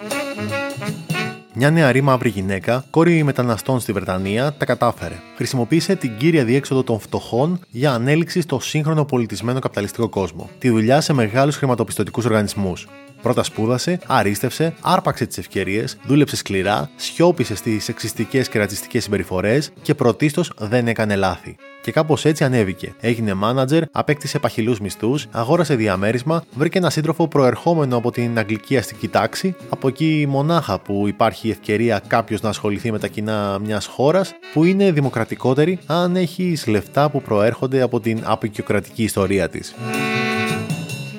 Μια 1.61 1.71
νεαρή 1.71 2.01
μαύρη 2.01 2.29
γυναίκα, 2.29 2.85
κόρη 2.91 3.23
μεταναστών 3.23 3.81
στη 3.81 3.93
Βρετανία, 3.93 4.53
τα 4.53 4.65
κατάφερε. 4.65 5.15
Χρησιμοποίησε 5.37 5.97
την 5.97 6.17
κύρια 6.17 6.45
διέξοδο 6.45 6.83
των 6.83 7.01
φτωχών 7.01 7.61
για 7.71 7.93
ανέλυξη 7.93 8.41
στο 8.41 8.61
σύγχρονο 8.61 9.05
πολιτισμένο 9.05 9.59
καπιταλιστικό 9.59 10.09
κόσμο. 10.09 10.51
Τη 10.59 10.69
δουλειά 10.69 11.01
σε 11.01 11.13
μεγάλους 11.13 11.57
χρηματοπιστωτικούς 11.57 12.25
οργανισμούς. 12.25 12.89
Πρώτα 13.23 13.43
σπούδασε, 13.43 13.99
αρίστευσε, 14.07 14.75
άρπαξε 14.81 15.27
τις 15.27 15.39
ευκαιρίες, 15.39 15.97
δούλεψε 16.07 16.37
σκληρά, 16.37 16.91
σιώπησε 16.97 17.55
στις 17.55 17.85
σεξιστικές 17.85 18.49
και 18.49 18.59
ρατσιστικές 18.59 19.03
συμπεριφορές 19.03 19.73
και 19.83 19.95
πρωτίστως 19.95 20.53
δεν 20.59 20.89
έκανε 20.89 21.17
λάθη. 21.17 21.57
Και 21.83 21.93
κάπως 21.93 22.25
έτσι 22.25 22.45
ανέβηκε. 22.45 22.95
Έγινε 23.01 23.35
μάνατζερ, 23.35 23.83
απέκτησε 23.93 24.39
παχυλούς 24.39 24.81
μισθούς, 24.81 25.27
αγόρασε 25.31 25.75
διαμέρισμα, 25.75 26.45
βρήκε 26.55 26.79
ένα 26.79 26.91
σύντροφο 26.91 27.29
προερχόμενο 27.29 27.97
από 27.97 28.11
την 28.11 28.39
αγγλική 28.39 28.77
αστική 28.77 29.09
τάξη, 29.09 29.55
από 29.69 29.89
εκεί 29.89 30.27
μονάχα 30.29 30.79
που 30.79 31.09
υπάρχει 31.09 31.51
ευκαιρία 31.51 32.03
κάποιος 32.07 32.41
να 32.41 32.49
ασχοληθεί 32.49 32.93
με 32.93 32.99
τα 32.99 33.07
κοινά 33.09 33.59
μιας 33.59 33.87
χώρας 33.87 34.35
που 34.53 34.65
είναι 34.65 34.93
δημοκρατικότερη 34.93 35.79
αν 35.87 36.17
έχεις 36.17 36.67
λεφτά 36.67 37.11
που 37.11 37.23
προέρχονται 37.23 37.83
από 37.83 38.01
την 38.01 38.23
απεικιοκρατική 38.25 39.03
ιστορία 39.03 39.49
της. 39.49 39.75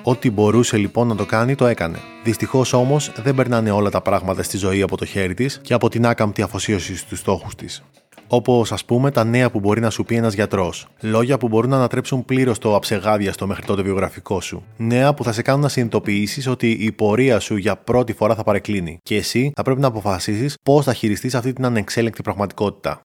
Ό,τι 0.09 0.31
μπορούσε 0.31 0.77
λοιπόν 0.77 1.07
να 1.07 1.15
το 1.15 1.25
κάνει, 1.25 1.55
το 1.55 1.65
έκανε. 1.65 1.97
Δυστυχώς 2.23 2.73
όμως 2.73 3.11
δεν 3.23 3.35
περνάνε 3.35 3.71
όλα 3.71 3.89
τα 3.89 4.01
πράγματα 4.01 4.43
στη 4.43 4.57
ζωή 4.57 4.81
από 4.81 4.97
το 4.97 5.05
χέρι 5.05 5.33
της 5.33 5.59
και 5.61 5.73
από 5.73 5.89
την 5.89 6.05
άκαμπτη 6.05 6.41
αφοσίωση 6.41 6.97
στους 6.97 7.19
στόχους 7.19 7.55
της. 7.55 7.83
Όπως 8.27 8.71
ας 8.71 8.85
πούμε 8.85 9.11
τα 9.11 9.23
νέα 9.23 9.49
που 9.49 9.59
μπορεί 9.59 9.81
να 9.81 9.89
σου 9.89 10.03
πει 10.03 10.15
ένας 10.15 10.33
γιατρός. 10.33 10.87
Λόγια 11.01 11.37
που 11.37 11.47
μπορούν 11.47 11.69
να 11.69 11.75
ανατρέψουν 11.75 12.25
πλήρως 12.25 12.57
το 12.57 12.75
αψεγάδιαστο 12.75 13.47
μέχρι 13.47 13.65
τότε 13.65 13.81
βιογραφικό 13.81 14.41
σου. 14.41 14.63
Νέα 14.77 15.13
που 15.13 15.23
θα 15.23 15.31
σε 15.31 15.41
κάνουν 15.41 15.61
να 15.61 15.69
συνειδητοποιήσεις 15.69 16.47
ότι 16.47 16.71
η 16.71 16.91
πορεία 16.91 17.39
σου 17.39 17.55
για 17.55 17.75
πρώτη 17.75 18.13
φορά 18.13 18.35
θα 18.35 18.43
παρεκκλίνει. 18.43 18.99
Και 19.03 19.15
εσύ 19.15 19.51
θα 19.55 19.63
πρέπει 19.63 19.79
να 19.79 19.87
αποφασίσεις 19.87 20.55
πώς 20.63 20.85
θα 20.85 20.93
χειριστείς 20.93 21.35
αυτή 21.35 21.53
την 21.53 21.65
ανεξέλεγκτη 21.65 22.21
πραγματικότητα. 22.21 23.01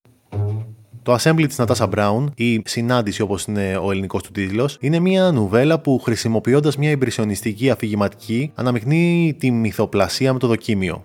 Το 1.04 1.16
Assembly 1.20 1.44
της 1.46 1.58
Νατάσα 1.58 1.87
Μπράουν, 1.87 2.32
ή 2.37 2.62
Συνάντηση 2.64 3.23
όπως 3.23 3.44
είναι 3.44 3.80
ο 3.82 3.90
ελληνικός 3.90 4.23
του 4.23 4.30
τίτλος, 4.32 4.76
είναι 4.80 4.99
μια 4.99 5.30
νουβέλα 5.30 5.78
που 5.78 5.99
χρησιμοποιώντας 5.99 6.76
μια 6.76 6.90
εμπρισιονιστική 6.90 7.70
αφηγηματική 7.70 8.52
αναμειγνύει 8.54 9.37
τη 9.38 9.50
μυθοπλασία 9.50 10.32
με 10.32 10.38
το 10.38 10.46
δοκίμιο. 10.46 11.04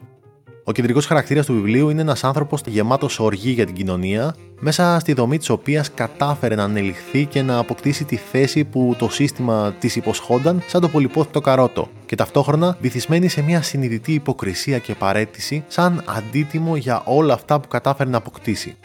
Ο 0.63 0.71
κεντρικός 0.71 1.05
χαρακτήρας 1.05 1.45
του 1.45 1.53
βιβλίου 1.53 1.89
είναι 1.89 2.01
ένας 2.01 2.23
άνθρωπος 2.23 2.61
γεμάτος 2.65 3.19
οργή 3.19 3.51
για 3.51 3.65
την 3.65 3.75
κοινωνία, 3.75 4.35
μέσα 4.59 4.97
στη 4.99 5.13
δομή 5.13 5.37
της 5.37 5.49
οποίας 5.49 5.93
κατάφερε 5.93 6.55
να 6.55 6.63
ανελιχθεί 6.63 7.25
και 7.25 7.41
να 7.41 7.57
αποκτήσει 7.57 8.03
τη 8.03 8.15
θέση 8.15 8.63
που 8.63 8.95
το 8.97 9.09
σύστημα 9.09 9.75
της 9.79 9.95
υποσχόνταν 9.95 10.63
σαν 10.67 10.81
το 10.81 10.87
πολυπόθητο 10.87 11.41
καρότο, 11.41 11.89
και 12.05 12.15
ταυτόχρονα 12.15 12.77
βυθισμένη 12.81 13.27
σε 13.27 13.41
μια 13.41 13.61
συνειδητή 13.61 14.13
υποκρισία 14.13 14.77
και 14.77 14.95
παρέτηση 14.95 15.63
σαν 15.67 16.03
αντίτιμο 16.05 16.75
για 16.75 17.01
όλα 17.05 17.33
αυτά 17.33 17.59
που 17.59 17.67
κατάφερε 17.67 18.09
να 18.09 18.17
αποκτήσει. 18.17 18.75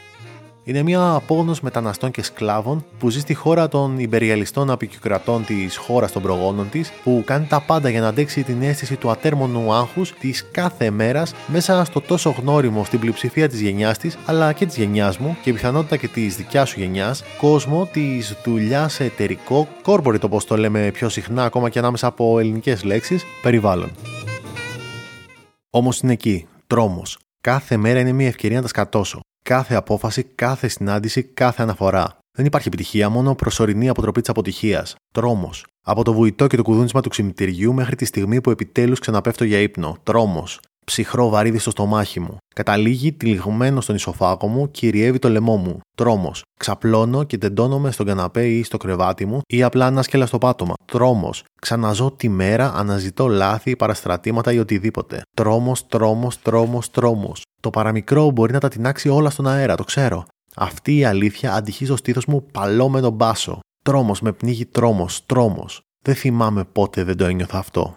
Είναι 0.67 0.83
μια 0.83 1.13
απόγνωση 1.15 1.61
μεταναστών 1.65 2.11
και 2.11 2.23
σκλάβων 2.23 2.85
που 2.99 3.11
ζει 3.11 3.21
στη 3.21 3.35
χώρα 3.35 3.69
των 3.69 3.99
υπεριαλιστών 3.99 4.71
απεικιοκρατών 4.71 5.45
της 5.45 5.77
χώρας 5.77 6.13
των 6.13 6.23
προγόνων 6.23 6.71
της, 6.71 6.93
που 7.03 7.23
κάνει 7.27 7.47
τα 7.47 7.61
πάντα 7.61 7.89
για 7.89 8.01
να 8.01 8.09
αντέξει 8.09 8.43
την 8.43 8.63
αίσθηση 8.63 8.97
του 8.97 9.11
ατέρμονου 9.11 9.73
άγχους 9.73 10.13
της 10.13 10.47
κάθε 10.51 10.91
μέρας 10.91 11.35
μέσα 11.47 11.85
στο 11.85 12.01
τόσο 12.01 12.31
γνώριμο 12.31 12.85
στην 12.85 13.01
πλειοψηφία 13.01 13.49
της 13.49 13.61
γενιάς 13.61 13.99
της, 13.99 14.19
αλλά 14.27 14.53
και 14.53 14.67
της 14.67 14.77
γενιάς 14.77 15.19
μου 15.19 15.37
και 15.43 15.53
πιθανότητα 15.53 15.97
και 15.97 16.09
της 16.09 16.37
δικιάς 16.37 16.69
σου 16.69 16.81
γενιάς, 16.81 17.25
κόσμο 17.39 17.89
της 17.93 18.37
δουλειάς 18.45 18.93
σε 18.93 19.05
εταιρικό, 19.05 19.69
corporate 19.85 20.21
όπως 20.23 20.45
το 20.45 20.57
λέμε 20.57 20.91
πιο 20.91 21.09
συχνά 21.09 21.45
ακόμα 21.45 21.69
και 21.69 21.79
ανάμεσα 21.79 22.07
από 22.07 22.39
ελληνικές 22.39 22.85
λέξεις, 22.85 23.25
περιβάλλον. 23.43 23.91
Όμως 25.71 26.01
είναι 26.01 26.13
εκεί, 26.13 26.47
τρόμος. 26.67 27.19
Κάθε 27.41 27.77
μέρα 27.77 28.01
είναι 28.01 28.13
μια 28.13 28.27
ευκαιρία 28.27 28.57
να 28.57 28.63
τα 28.63 28.69
σκατώσω. 28.69 29.21
Κάθε 29.49 29.75
απόφαση, 29.75 30.23
κάθε 30.23 30.69
συνάντηση, 30.69 31.23
κάθε 31.23 31.63
αναφορά. 31.63 32.19
Δεν 32.37 32.47
υπάρχει 32.47 32.69
επιτυχία, 32.69 33.09
μόνο 33.09 33.35
προσωρινή 33.35 33.89
αποτροπή 33.89 34.21
της 34.21 34.31
αποτυχίας. 34.31 34.95
Τρόμος. 35.13 35.67
Από 35.87 36.05
το 36.05 36.13
βουητό 36.13 36.47
και 36.47 36.57
το 36.57 36.63
κουδούνισμα 36.63 37.01
του 37.01 37.09
ξυπνητηριού 37.09 37.73
μέχρι 37.75 37.97
τη 37.97 38.05
στιγμή 38.05 38.41
που 38.41 38.51
επιτέλους 38.51 38.99
ξαναπέφτω 38.99 39.45
για 39.45 39.59
ύπνο. 39.59 39.97
Τρόμος. 40.03 40.61
Ψυχρό 40.85 41.29
βαρύδι 41.29 41.59
στο 41.59 41.71
στομάχι 41.71 42.21
μου. 42.21 42.37
Καταλήγει 42.55 43.13
τυλιγμένο 43.13 43.81
στον 43.81 43.95
ισοφάγο 43.95 44.47
μου, 44.47 44.71
κυριεύει 44.71 45.19
το 45.19 45.29
λαιμό 45.29 45.57
μου. 45.57 45.81
Τρόμος. 45.97 46.43
Ξαπλώνω 46.59 47.25
και 47.25 47.39
τεντώνομαι 47.39 47.91
στον 47.91 48.07
καναπέ 48.07 48.49
ή 48.49 48.63
στο 48.63 48.77
κρεβάτι 48.77 49.27
μου 49.27 49.41
ή 49.47 49.63
απλά 49.63 49.87
ανάσκελα 49.87 50.27
στο 50.27 50.39
πάτωμα. 50.39 50.75
Τρόμος. 50.85 51.45
Ξαναζώ 51.61 52.11
τη 52.11 52.29
μέρα, 52.29 52.73
αναζητώ 52.75 53.27
λάθη, 53.27 53.77
παραστρατήματα 53.77 54.53
ή 54.53 54.59
οτιδήποτε. 54.59 55.23
Τρόμος, 55.37 55.87
τρόμος, 55.87 56.43
τρόμος, 56.43 56.91
τρόμος. 56.91 57.43
Το 57.61 57.71
παραμικρό 57.71 58.31
μπορεί 58.31 58.53
να 58.53 58.61
τα 58.61 58.69
τεινάξει 58.69 59.09
όλα 59.09 59.31
στον 59.31 59.47
αέρα, 59.47 59.75
το 59.75 59.85
ξέρω. 59.85 60.25
Αυτή 60.57 60.97
η 60.97 61.05
αλήθεια 61.05 61.55
αντυχεί 61.55 61.85
στο 61.85 61.97
στήθος 61.97 62.27
μου 62.27 62.47
παλόμενο 62.53 63.11
μπάσο. 63.11 63.59
Τρόμος 63.83 64.21
με 64.21 64.33
πνίγει 64.33 64.67
τρόμος, 64.67 65.27
τρόμος. 65.27 65.81
Δεν 66.03 66.15
θυμάμαι 66.15 66.65
πότε 66.65 67.05
δεν 67.05 67.17
το 67.17 67.25
ένιωθα 67.25 67.59
αυτό. 67.59 67.97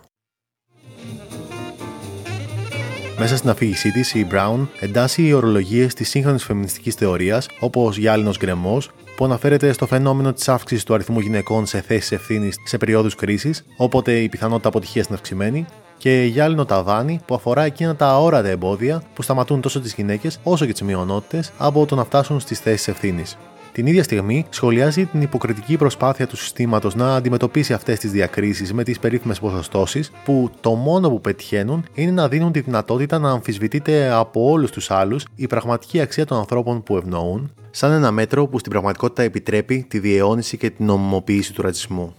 Μέσα 3.20 3.38
στην 3.38 3.50
αφήγησή 3.50 3.92
της, 3.92 4.14
η 4.14 4.28
Brown 4.32 4.68
εντάσσει 4.80 5.28
οι 5.28 5.34
ορολογίες 5.34 5.94
της 5.94 6.10
σύγχρονης 6.10 6.44
φεμινιστικής 6.44 6.96
θεωρίας, 6.96 7.48
όπως 7.60 7.98
γυάλινο 7.98 8.32
γκρεμός, 8.38 8.92
που 9.16 9.26
αναφέρεται 9.26 9.72
στο 9.72 9.86
φαινόμενο 9.86 10.34
της 10.34 10.50
αύξησης 10.50 10.84
του 10.84 10.94
αριθμού 10.94 11.20
γυναικών 11.20 11.66
σε 11.66 11.82
θέσεις 11.82 12.12
ευθύνης 12.12 12.56
σε 12.66 12.78
περιόδους 12.78 13.16
κρίσης, 13.16 13.66
όποτε 13.78 14.20
η 14.20 14.30
πιθανότητα 14.30 14.68
αποτυχίας 14.68 15.06
είναι 15.06 15.16
αυξημένη, 15.16 15.66
και 15.98 16.24
γυάλινο 16.32 16.66
ταβάνι 16.66 17.20
που 17.26 17.36
αφορά 17.36 17.64
εκείνα 17.64 17.96
τα 17.96 18.08
αόρατα 18.08 18.48
εμπόδια 18.48 19.04
που 19.14 19.22
σταματούν 19.22 19.62
τόσο 19.62 19.80
τις 19.80 19.94
γυναίκες 19.94 20.40
όσο 20.44 20.66
και 20.66 20.72
τις 20.72 20.82
μειονότητες 20.82 21.52
από 21.58 21.86
το 21.86 21.96
να 21.96 22.04
φτάσουν 22.04 22.40
στις 22.40 22.60
θέσεις 22.60 22.88
ευθύνης. 22.88 23.38
Την 23.78 23.88
ίδια 23.88 24.04
στιγμή 24.04 24.46
σχολιάζει 24.50 25.06
την 25.06 25.22
υποκριτική 25.22 25.78
προσπάθεια 25.78 26.28
του 26.28 26.38
συστήματος 26.38 26.96
να 26.96 27.16
αντιμετωπίσει 27.16 27.74
αυτές 27.74 28.00
τις 28.00 28.12
διακρίσεις 28.12 28.74
με 28.74 28.84
τις 28.84 29.00
περίφημες 29.00 29.40
ποσοστώσεις, 29.40 30.12
που 30.26 30.50
το 30.62 30.72
μόνο 30.76 31.10
που 31.10 31.22
πετυχαίνουν 31.22 31.86
είναι 31.94 32.12
να 32.12 32.28
δίνουν 32.28 32.52
τη 32.52 32.60
δυνατότητα 32.60 33.20
να 33.20 33.32
αμφισβητείται 33.32 34.12
από 34.12 34.50
όλους 34.50 34.72
τους 34.72 34.92
άλλους 34.92 35.26
η 35.36 35.48
πραγματική 35.48 36.00
αξία 36.02 36.26
των 36.26 36.38
ανθρώπων 36.38 36.84
που 36.84 36.98
ευνοούν, 36.98 37.54
σαν 37.70 37.92
ένα 37.92 38.12
μέτρο 38.12 38.48
που 38.48 38.60
στην 38.60 38.72
πραγματικότητα 38.72 39.24
επιτρέπει 39.24 39.86
τη 39.90 40.00
διαιώνιση 40.00 40.58
και 40.58 40.70
την 40.70 40.86
νομιμοποίηση 40.86 41.54
του 41.54 41.62
ρατσισμού. 41.62 42.16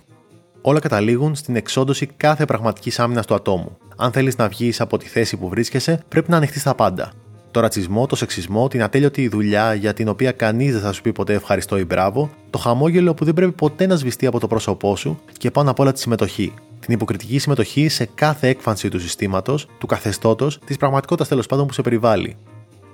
Όλα 0.61 0.79
καταλήγουν 0.79 1.35
στην 1.35 1.57
εξόντωση 1.57 2.07
κάθε 2.07 2.45
πραγματικής 2.45 2.99
άμυνας 2.99 3.27
του 3.27 3.35
ατόμου. 3.35 3.77
Αν 3.97 4.13
θέλεις 4.13 4.37
να 4.37 4.49
βγεις 4.49 4.81
από 4.81 4.99
τη 4.99 5.07
θέση 5.07 5.37
που 5.37 5.49
βρίσκεσαι, 5.49 6.03
πρέπει 6.09 6.31
να 6.31 6.37
ανοιχτείς 6.37 6.63
τα 6.63 6.75
πάντα 6.75 7.13
το 7.59 7.65
ρατσισμό, 7.65 8.07
το 8.07 8.17
σεξισμό, 8.17 8.69
την 8.69 8.83
ατέλειωτη 8.83 9.29
δουλειά 9.29 9.75
για 9.75 9.95
την 9.95 10.09
οποία 10.09 10.33
κανείς 10.33 10.73
δεν 10.73 10.81
θα 10.81 10.93
σου 10.93 11.03
πει 11.03 11.13
ποτέ 11.13 11.35
ευχαριστώ 11.35 11.79
ή 11.79 11.85
μπράβο, 11.85 12.31
το 12.51 12.59
χαμόγελο 12.59 13.15
που 13.15 13.25
δεν 13.25 13.35
πρέπει 13.35 13.53
ποτέ 13.53 13.87
να 13.87 13.97
σβηστεί 13.97 14.27
από 14.27 14.41
το 14.41 14.47
πρόσωπό 14.47 14.97
σου 14.97 15.21
και 15.39 15.51
πάνω 15.51 15.71
απ' 15.71 15.79
όλα 15.79 15.93
τη 15.93 16.01
συμμετοχή. 16.01 16.53
Την 16.81 16.95
υποκριτική 16.95 17.39
συμμετοχή 17.39 17.89
σε 17.89 18.09
κάθε 18.15 18.49
έκφανση 18.49 18.89
του 18.89 19.01
συστήματος, 19.01 19.67
του 19.79 19.87
καθεστώτος, 19.87 20.59
της 20.65 20.77
πραγματικότητας 20.77 21.29
τέλος 21.29 21.47
πάντων 21.47 21.67
που 21.67 21.73
σε 21.73 21.83
περιβάλλει. 21.83 22.37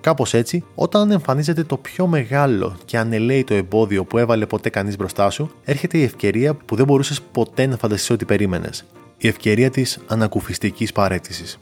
Κάπως 0.00 0.34
έτσι, 0.34 0.64
όταν 0.74 1.10
εμφανίζεται 1.10 1.62
το 1.64 1.76
πιο 1.76 2.06
μεγάλο 2.06 2.76
και 2.84 2.98
ανελαίητο 2.98 3.54
εμπόδιο 3.54 4.04
που 4.04 4.18
έβαλε 4.18 4.46
ποτέ 4.46 4.70
κανείς 4.70 4.96
μπροστά 4.96 5.30
σου, 5.30 5.50
έρχεται 5.64 5.98
η 5.98 6.02
ευκαιρία 6.02 6.54
που 6.54 6.76
δεν 6.76 6.86
μπορούσες 6.86 7.20
ποτέ 7.32 7.66
να 7.66 7.76
φανταστείς 7.76 8.10
ότι 8.10 8.24
περίμενες. 8.24 8.84
Η 9.16 9.28
ευκαιρία 9.28 9.70
της 9.70 9.98
ανακουφιστικής 10.06 10.92
παρέτησης. 10.92 11.58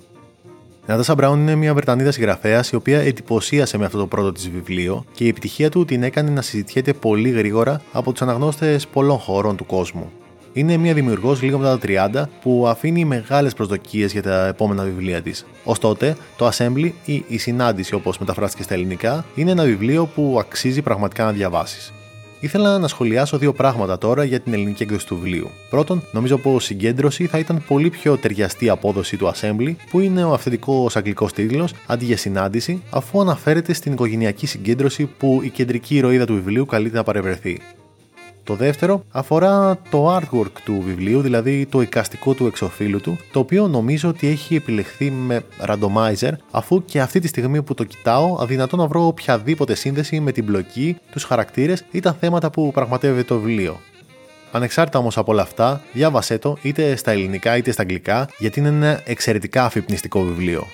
Η 0.83 0.85
Νατάσα 0.87 1.15
Μπράουν 1.15 1.41
είναι 1.41 1.55
μια 1.55 1.75
Βρετανίδα 1.75 2.11
συγγραφέα 2.11 2.65
η 2.73 2.77
οποία 2.77 3.01
εντυπωσίασε 3.01 3.79
με 3.79 3.85
αυτό 3.85 3.99
το 3.99 4.07
πρώτο 4.07 4.33
της 4.33 4.51
βιβλίο 4.51 5.05
και 5.12 5.25
η 5.25 5.29
επιτυχία 5.29 5.71
του 5.71 5.85
την 5.85 6.03
έκανε 6.03 6.31
να 6.31 6.43
συζητιέται 6.43 6.93
πολύ 6.93 7.31
γρήγορα 7.31 7.81
από 7.92 8.12
τους 8.12 8.23
αναγνώστες 8.23 8.87
πολλών 8.87 9.18
χωρών 9.18 9.57
του 9.57 9.66
κόσμου. 9.66 10.11
Είναι 10.53 10.77
μια 10.77 10.95
δημιουργός 10.95 11.42
λίγο 11.42 11.59
μετά 11.59 11.79
τα 11.79 12.27
30 12.27 12.29
που 12.42 12.66
αφήνει 12.68 13.05
μεγάλες 13.05 13.55
προσδοκίες 13.55 14.12
για 14.12 14.23
τα 14.23 14.47
επόμενα 14.47 14.83
βιβλία 14.83 15.23
της. 15.23 15.47
Ω 15.64 15.79
τότε, 15.79 16.16
το 16.37 16.51
Assembly 16.53 16.90
ή 17.05 17.25
η 17.29 17.38
συνάντηση 17.38 17.95
όπως 17.95 18.18
μεταφράστηκε 18.18 18.62
στα 18.62 18.75
ελληνικά 18.75 19.25
είναι 19.35 19.51
ένα 19.51 19.64
βιβλίο 19.64 20.07
που 20.07 20.37
αξίζει 20.40 20.83
πραγματικά 20.83 21.25
να 21.25 21.33
διαβάσεις. 21.33 21.92
Ήθελα 22.42 22.78
να 22.78 22.88
σχολιάσω 22.88 23.38
δύο 23.38 23.52
πράγματα 23.52 23.98
τώρα 23.98 24.24
για 24.24 24.40
την 24.40 24.52
ελληνική 24.52 24.83
έκδοση 24.83 25.07
του 25.07 25.14
βιβλίου. 25.16 25.50
Πρώτον, 25.70 26.02
νομίζω 26.12 26.38
πως 26.38 26.64
συγκέντρωση 26.64 27.26
θα 27.26 27.38
ήταν 27.38 27.64
πολύ 27.68 27.90
πιο 27.90 28.16
ταιριαστή 28.16 28.68
απόδοση 28.68 29.16
του 29.16 29.33
Assembly, 29.35 29.74
που 29.90 30.00
είναι 30.00 30.24
ο 30.24 30.33
αυθεντικός 30.33 30.96
αγγλικός 30.96 31.33
τίτλος, 31.33 31.74
αντί 31.87 32.05
για 32.05 32.16
συνάντηση, 32.16 32.83
αφού 32.90 33.20
αναφέρεται 33.20 33.72
στην 33.72 33.92
οικογενειακή 33.92 34.46
συγκέντρωση 34.46 35.05
που 35.18 35.40
η 35.42 35.48
κεντρική 35.48 35.96
ηρωίδα 35.96 36.24
του 36.24 36.35
βιβλίου 36.35 36.66
καλείται 36.66 36.96
να 36.96 37.02
παρευρεθεί. 37.02 37.61
Το 38.44 38.55
δεύτερο 38.55 39.05
αφορά 39.11 39.78
το 39.90 40.16
artwork 40.16 40.52
του 40.64 40.83
βιβλίου, 40.85 41.20
δηλαδή 41.20 41.66
το 41.66 41.81
εικαστικό 41.81 42.35
του 42.35 42.46
εξοφίλου 42.46 43.00
του, 43.00 43.18
το 43.33 43.38
οποίο 43.38 43.68
νομίζω 43.68 44.09
ότι 44.09 44.28
έχει 44.28 44.55
επιλεχθεί 44.55 45.11
με 45.11 45.42
randomizer, 45.66 46.33
αφού 46.50 46.85
και 46.85 47.00
αυτή 47.00 47.20
τη 47.20 47.28
στιγμή 47.28 47.62
που 47.62 47.74
το 47.74 47.85
κοιτάω 47.85 48.37
αδυνατό 48.40 48.76
να 48.76 48.87
βρω 48.87 49.07
οποιαδήποτε 49.07 49.74
σύνδεση 49.74 50.20
με 50.20 50.33
την 50.33 50.44
μπλοκή, 50.44 50.96
τους 51.11 51.24
χαρακτήρες 51.24 51.85
ή 51.90 52.00
τα 52.00 52.12
θέματα 52.12 52.50
που 52.50 52.70
πραγματεύεται 52.72 53.22
το 53.22 53.38
βιβλίο. 53.38 53.81
Ανεξάρτητα 54.52 54.98
όμως 54.98 55.18
από 55.18 55.33
όλα 55.33 55.42
αυτά, 55.42 55.83
διάβασέ 55.92 56.38
το 56.38 56.57
είτε 56.62 56.96
στα 56.96 57.11
ελληνικά 57.11 57.57
είτε 57.57 57.70
στα 57.70 57.83
αγγλικά, 57.83 58.28
γιατί 58.38 58.61
είναι 58.61 58.68
ένα 58.68 59.00
εξαιρετικά 59.05 59.64
αφυπνιστικό 59.64 60.22
βιβλίο. 60.22 60.66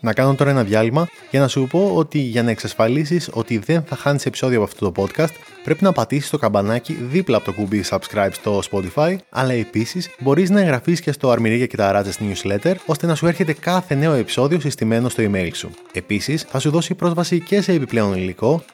Να 0.00 0.12
κάνω 0.12 0.34
τώρα 0.34 0.50
ένα 0.50 0.64
διάλειμμα 0.64 1.08
για 1.30 1.40
να 1.40 1.48
σου 1.48 1.66
πω 1.70 1.92
ότι 1.94 2.18
για 2.18 2.42
να 2.42 2.50
εξασφαλίσεις 2.50 3.30
ότι 3.32 3.58
δεν 3.58 3.82
θα 3.82 3.96
χάνεις 3.96 4.26
επεισόδιο 4.26 4.62
από 4.62 4.66
αυτό 4.72 4.90
το 4.90 5.02
podcast, 5.02 5.32
πρέπει 5.64 5.84
να 5.84 5.92
πατήσεις 5.92 6.30
το 6.30 6.38
καμπανάκι 6.38 6.92
δίπλα 6.92 7.36
από 7.36 7.44
το 7.46 7.52
κουμπί 7.52 7.84
subscribe 7.88 8.28
στο 8.32 8.60
Spotify, 8.70 9.16
αλλά 9.30 9.52
επίσης 9.52 10.10
μπορείς 10.18 10.50
να 10.50 10.60
εγγραφείς 10.60 11.00
και 11.00 11.12
στο 11.12 11.30
Αρμυρίγια 11.30 11.66
και 11.66 11.76
τα 11.76 11.92
Ράτζα 11.92 12.12
newsletter, 12.12 12.74
ώστε 12.86 13.06
να 13.06 13.14
σου 13.14 13.26
έρχεται 13.26 13.52
κάθε 13.52 13.94
νέο 13.94 14.12
επεισόδιο 14.12 14.60
συστημένο 14.60 15.08
στο 15.08 15.22
email 15.26 15.50
σου. 15.54 15.70
Επίσης, 15.92 16.42
θα 16.42 16.58
σου 16.58 16.70
δώσει 16.70 16.94
πρόσβαση 16.94 17.40
και 17.40 17.60
σε 17.60 17.72
επιπλέον 17.72 18.14
υλικό 18.14 18.64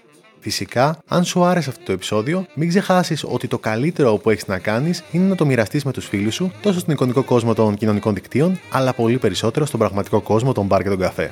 Φυσικά, 0.42 0.98
αν 1.08 1.24
σου 1.24 1.44
άρεσε 1.44 1.70
αυτό 1.70 1.84
το 1.84 1.92
επεισόδιο, 1.92 2.46
μην 2.54 2.68
ξεχάσεις 2.68 3.24
ότι 3.28 3.48
το 3.48 3.58
καλύτερο 3.58 4.16
που 4.16 4.30
έχεις 4.30 4.46
να 4.46 4.58
κάνεις 4.58 5.02
είναι 5.12 5.28
να 5.28 5.34
το 5.34 5.46
μοιραστείς 5.46 5.84
με 5.84 5.92
τους 5.92 6.06
φίλους 6.06 6.34
σου, 6.34 6.52
τόσο 6.62 6.78
στον 6.78 6.94
εικονικό 6.94 7.22
κόσμο 7.22 7.54
των 7.54 7.74
κοινωνικών 7.74 8.14
δικτύων, 8.14 8.60
αλλά 8.70 8.92
πολύ 8.92 9.18
περισσότερο 9.18 9.66
στον 9.66 9.78
πραγματικό 9.78 10.20
κόσμο 10.20 10.52
των 10.52 10.66
μπαρ 10.66 10.82
και 10.82 10.88
των 10.88 10.98
καφέ. 10.98 11.30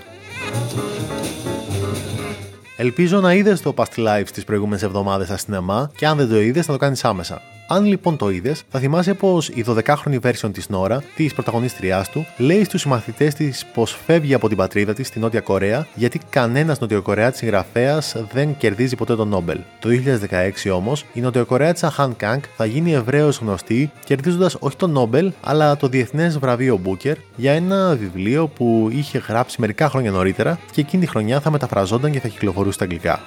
Ελπίζω 2.77 3.21
να 3.21 3.35
είδες 3.35 3.61
το 3.61 3.75
past 3.77 3.95
live 3.97 4.27
τις 4.33 4.45
προηγούμενες 4.45 4.83
εβδομάδες 4.83 5.27
στα 5.27 5.37
σινεμά 5.37 5.91
και 5.97 6.07
αν 6.07 6.17
δεν 6.17 6.29
το 6.29 6.41
είδες, 6.41 6.67
θα 6.67 6.73
το 6.73 6.79
κάνεις 6.79 7.05
άμεσα. 7.05 7.43
Αν 7.73 7.85
λοιπόν 7.85 8.17
το 8.17 8.31
είδες, 8.31 8.63
θα 8.69 8.79
θυμάσαι 8.79 9.15
πως 9.15 9.49
η 9.49 9.65
12χρονη 9.69 10.21
version 10.23 10.51
της 10.53 10.69
Νόρα, 10.69 11.03
της 11.17 11.35
πρωταγωνίστριάς 11.35 12.11
του, 12.11 12.27
λέει 12.37 12.65
στους 12.65 12.81
συμμαθητές 12.81 13.35
της 13.35 13.67
πως 13.75 13.99
φεύγει 14.07 14.35
από 14.35 14.49
την 14.49 14.57
πατρίδα 14.57 14.93
της, 14.93 15.07
στη 15.07 15.19
Νότια 15.19 15.41
Κορέα, 15.41 15.87
γιατί 15.95 16.21
κανένας 16.31 16.81
Νοτιοκορεάτης 16.81 17.39
συγγραφέας 17.39 18.17
δεν 18.33 18.57
κερδίζει 18.57 18.97
ποτέ 18.97 19.17
τον 19.17 19.29
Νόμπελ. 19.29 19.59
Το 19.79 19.89
2016 19.89 20.71
όμως, 20.71 21.05
η 21.13 21.21
Νοτιοκορεάτσα 21.21 21.95
Han 21.99 22.11
Kang 22.25 22.41
θα 22.57 22.65
γίνει 22.65 22.93
ευρέως 22.93 23.39
γνωστή, 23.39 23.91
κερδίζοντας 24.05 24.57
όχι 24.59 24.77
τον 24.77 24.91
Νόμπελ, 24.91 25.33
αλλά 25.41 25.77
το 25.77 25.89
Διεθνές 25.89 26.39
Βραβείο 26.39 26.81
Booker 26.85 27.15
για 27.37 27.53
ένα 27.53 27.97
βιβλίο 27.97 28.49
που 28.49 28.89
είχε 28.93 29.19
γράψει 29.19 29.61
μερικά 29.61 29.89
χρόνια 29.89 30.11
νωρίτερα 30.11 30.59
και 30.73 30.81
εκείνη 30.81 31.05
τη 31.05 31.11
χρονιά 31.11 31.41
θα 31.41 31.51
μεταφραζόταν 31.51 32.11
και 32.11 32.21
θα 32.21 32.29
κυκλοφορούσε 32.29 32.73
στα 32.75 32.85
αγγλικά. 32.85 33.21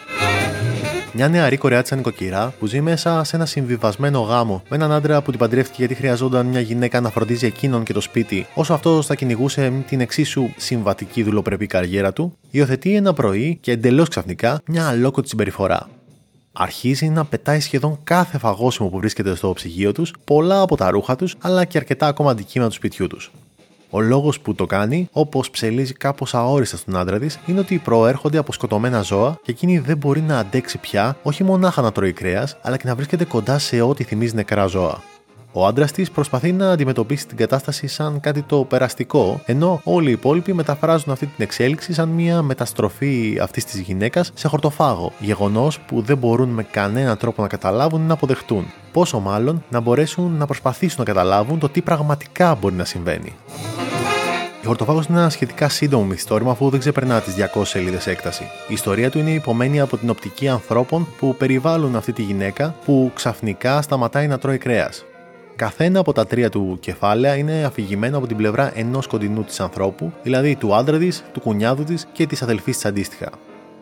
Μια 1.15 1.28
νεαρή 1.28 1.58
Κορεάτσα 1.58 1.95
νοικοκυρά 1.95 2.54
που 2.60 2.65
ζει 2.65 2.82
μέσα 2.82 3.23
σε 3.23 3.36
ένα 3.36 3.45
συμβιβασμένο 3.45 4.19
γάμο 4.19 4.63
με 4.69 4.76
έναν 4.76 4.91
άντρα 4.91 5.21
που 5.21 5.30
την 5.30 5.39
παντρεύτηκε 5.39 5.76
γιατί 5.78 5.95
χρειαζόταν 5.95 6.45
μια 6.45 6.60
γυναίκα 6.60 7.02
να 7.02 7.10
φροντίζει 7.10 7.45
εκείνον 7.45 7.84
και 7.84 7.93
το 7.93 8.02
σπίτι, 8.02 8.47
όσο 8.54 8.73
αυτό 8.73 9.02
θα 9.02 9.15
κυνηγούσε 9.15 9.84
την 9.88 10.02
εξίσου 10.02 10.49
συμβατική 10.58 11.23
δουλοπρεπή 11.23 11.67
καριέρα 11.67 12.13
του, 12.13 12.38
υιοθετεί 12.52 12.95
ένα 12.95 13.13
πρωί 13.13 13.58
και 13.62 13.71
εντελώς 13.71 14.10
ξαφνικά 14.10 14.62
μια 14.65 14.88
αλόκοτη 14.88 15.28
συμπεριφορά. 15.28 15.89
Αρχίζει 16.54 17.10
να 17.10 17.26
πετάει 17.26 17.60
σχεδόν 17.60 17.99
κάθε 18.04 18.38
φαγόσιμο 18.38 18.89
που 18.89 18.97
βρίσκεται 18.97 19.36
στο 19.36 19.54
ψυγείο 19.54 19.91
τους, 19.91 20.13
πολλά 20.23 20.62
από 20.62 20.76
τα 20.78 20.89
ρούχα 20.89 21.15
τους, 21.15 21.36
αλλά 21.39 21.65
και 21.65 21.78
αρκετά 21.78 22.08
ακόμα 22.08 22.32
αντικείμενα 22.32 22.69
του 22.69 22.76
σπιτιού 22.76 23.08
τους. 23.08 23.32
Ο 23.95 24.01
λόγος 24.01 24.39
που 24.39 24.56
το 24.56 24.65
κάνει, 24.65 25.10
όπως 25.12 25.49
ψελίζει 25.49 25.93
κάπως 25.93 26.34
αόριστα 26.34 26.77
στον 26.77 26.97
άντρα 26.97 27.19
της, 27.19 27.39
είναι 27.45 27.60
ότι 27.60 27.77
προέρχονται 27.77 28.38
από 28.38 28.53
σκοτωμένα 28.53 29.01
ζώα 29.01 29.39
και 29.43 29.51
εκείνη 29.51 29.79
δεν 29.79 29.97
μπορεί 29.97 30.21
να 30.21 30.39
αντέξει 30.39 30.77
πια 30.77 31.17
όχι 31.23 31.43
μονάχα 31.43 31.82
να 31.82 31.91
τρώει 31.91 32.13
κρέας, 32.13 32.58
αλλά 32.62 32.77
και 32.77 32.88
να 32.88 32.95
βρίσκεται 32.95 33.25
κοντά 33.25 33.60
σε 33.60 33.82
ό,τι 33.82 34.03
θυμίζει 34.03 34.36
νεκρά 34.36 34.65
ζώα. 34.65 35.12
Ο 35.55 35.65
άντρας 35.65 35.91
της 35.91 36.11
προσπαθεί 36.11 36.51
να 36.51 36.71
αντιμετωπίσει 36.71 37.27
την 37.27 37.37
κατάσταση 37.37 37.87
σαν 37.87 38.19
κάτι 38.19 38.41
το 38.41 38.63
περαστικό, 38.63 39.41
ενώ 39.45 39.81
όλοι 39.83 40.09
οι 40.09 40.11
υπόλοιποι 40.11 40.53
μεταφράζουν 40.53 41.11
αυτή 41.11 41.25
την 41.25 41.43
εξέλιξη 41.43 41.93
σαν 41.93 42.09
μια 42.09 42.41
μεταστροφή 42.41 43.37
αυτής 43.41 43.65
της 43.65 43.79
γυναίκας 43.79 44.31
σε 44.33 44.47
χορτοφάγο, 44.47 45.11
γεγονός 45.19 45.79
που 45.79 46.01
δεν 46.01 46.17
μπορούν 46.17 46.49
με 46.49 46.63
κανέναν 46.63 47.17
τρόπο 47.17 47.41
να 47.41 47.47
καταλάβουν 47.47 48.01
ή 48.01 48.05
να 48.05 48.13
αποδεχτούν. 48.13 48.65
Πόσο 48.91 49.19
μάλλον 49.19 49.63
να 49.69 49.79
μπορέσουν 49.79 50.35
να 50.37 50.45
προσπαθήσουν 50.45 50.99
να 50.99 51.05
καταλάβουν 51.05 51.59
το 51.59 51.69
τι 51.69 51.81
πραγματικά 51.81 52.55
μπορεί 52.55 52.75
να 52.75 52.85
συμβαίνει. 52.85 53.33
Η 54.61 54.65
Χορτοφάγος 54.65 55.05
είναι 55.05 55.19
ένα 55.19 55.29
σχετικά 55.29 55.69
σύντομο 55.69 56.03
μυθιστόρημα 56.03 56.51
αφού 56.51 56.69
δεν 56.69 56.79
ξεπερνά 56.79 57.21
τις 57.21 57.35
200 57.55 57.61
σελίδες 57.63 58.07
έκταση. 58.07 58.43
Η 58.67 58.73
ιστορία 58.73 59.09
του 59.09 59.19
είναι 59.19 59.31
υπομένη 59.31 59.79
από 59.79 59.97
την 59.97 60.09
οπτική 60.09 60.47
ανθρώπων 60.47 61.07
που 61.17 61.35
περιβάλλουν 61.35 61.95
αυτή 61.95 62.13
τη 62.13 62.21
γυναίκα 62.21 62.75
που 62.85 63.11
ξαφνικά 63.13 63.81
σταματάει 63.81 64.27
να 64.27 64.37
τρώει 64.37 64.57
κρέας. 64.57 65.05
Καθένα 65.55 65.99
από 65.99 66.13
τα 66.13 66.25
τρία 66.25 66.49
του 66.49 66.77
κεφάλαια 66.79 67.35
είναι 67.35 67.63
αφηγημένο 67.63 68.17
από 68.17 68.27
την 68.27 68.37
πλευρά 68.37 68.71
ενός 68.75 69.07
κοντινού 69.07 69.43
της 69.43 69.59
ανθρώπου, 69.59 70.11
δηλαδή 70.23 70.55
του 70.55 70.75
άντρα 70.75 70.97
της, 70.97 71.23
του 71.33 71.39
κουνιάδου 71.39 71.83
της 71.83 72.07
και 72.11 72.25
της 72.25 72.41
αδελφής 72.41 72.75
της 72.75 72.85
αντίστοιχα. 72.85 73.29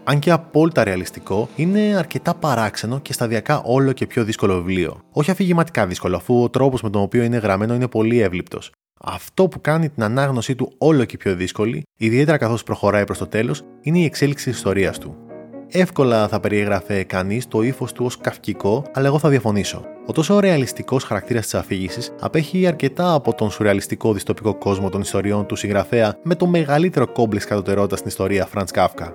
Αν 0.03 0.19
και 0.19 0.31
απόλυτα 0.31 0.83
ρεαλιστικό, 0.83 1.49
είναι 1.55 1.95
αρκετά 1.97 2.33
παράξενο 2.33 2.99
και 2.99 3.13
σταδιακά 3.13 3.61
όλο 3.65 3.91
και 3.91 4.07
πιο 4.07 4.23
δύσκολο 4.23 4.55
βιβλίο. 4.55 5.01
Όχι 5.11 5.31
αφηγηματικά 5.31 5.87
δύσκολο, 5.87 6.15
αφού 6.15 6.43
ο 6.43 6.49
τρόπος 6.49 6.81
με 6.81 6.89
τον 6.89 7.01
οποίο 7.01 7.23
είναι 7.23 7.37
γραμμένο 7.37 7.73
είναι 7.73 7.87
πολύ 7.87 8.19
εύληπτος. 8.19 8.71
Αυτό 9.03 9.47
που 9.47 9.61
κάνει 9.61 9.89
την 9.89 10.03
ανάγνωσή 10.03 10.55
του 10.55 10.71
όλο 10.77 11.05
και 11.05 11.17
πιο 11.17 11.35
δύσκολη, 11.35 11.83
ιδιαίτερα 11.97 12.37
καθώς 12.37 12.63
προχωράει 12.63 13.03
προς 13.03 13.17
το 13.17 13.27
τέλος, 13.27 13.63
είναι 13.81 13.99
η 13.99 14.03
εξέλιξη 14.03 14.45
της 14.45 14.55
ιστορίας 14.57 14.97
του. 14.97 15.30
Εύκολα 15.73 16.27
θα 16.27 16.39
περιέγραφε 16.39 17.03
κανείς 17.03 17.47
το 17.47 17.61
ύφος 17.61 17.91
του 17.91 18.05
ως 18.05 18.17
καυκικό, 18.17 18.83
αλλά 18.93 19.07
εγώ 19.07 19.19
θα 19.19 19.29
διαφωνήσω. 19.29 19.85
Ο 20.05 20.11
τόσο 20.11 20.39
ρεαλιστικός 20.39 21.03
χαρακτήρας 21.03 21.43
της 21.43 21.53
αφήγησης 21.53 22.13
απέχει 22.19 22.67
αρκετά 22.67 23.13
από 23.13 23.33
τον 23.33 23.51
σουρεαλιστικό 23.51 24.13
διστοπικό 24.13 24.55
κόσμο 24.55 24.89
των 24.89 25.01
ιστοριών 25.01 25.45
του 25.45 25.55
συγγραφέα 25.55 26.15
με 26.23 26.35
το 26.35 26.47
μεγαλύτερο 26.47 27.07
κόμπλεξ 27.07 27.45
κατωτερότητας 27.45 27.97
στην 27.97 28.09
ιστορία 28.09 28.45
Φραντ 28.45 28.69
Κάφκα. 28.73 29.13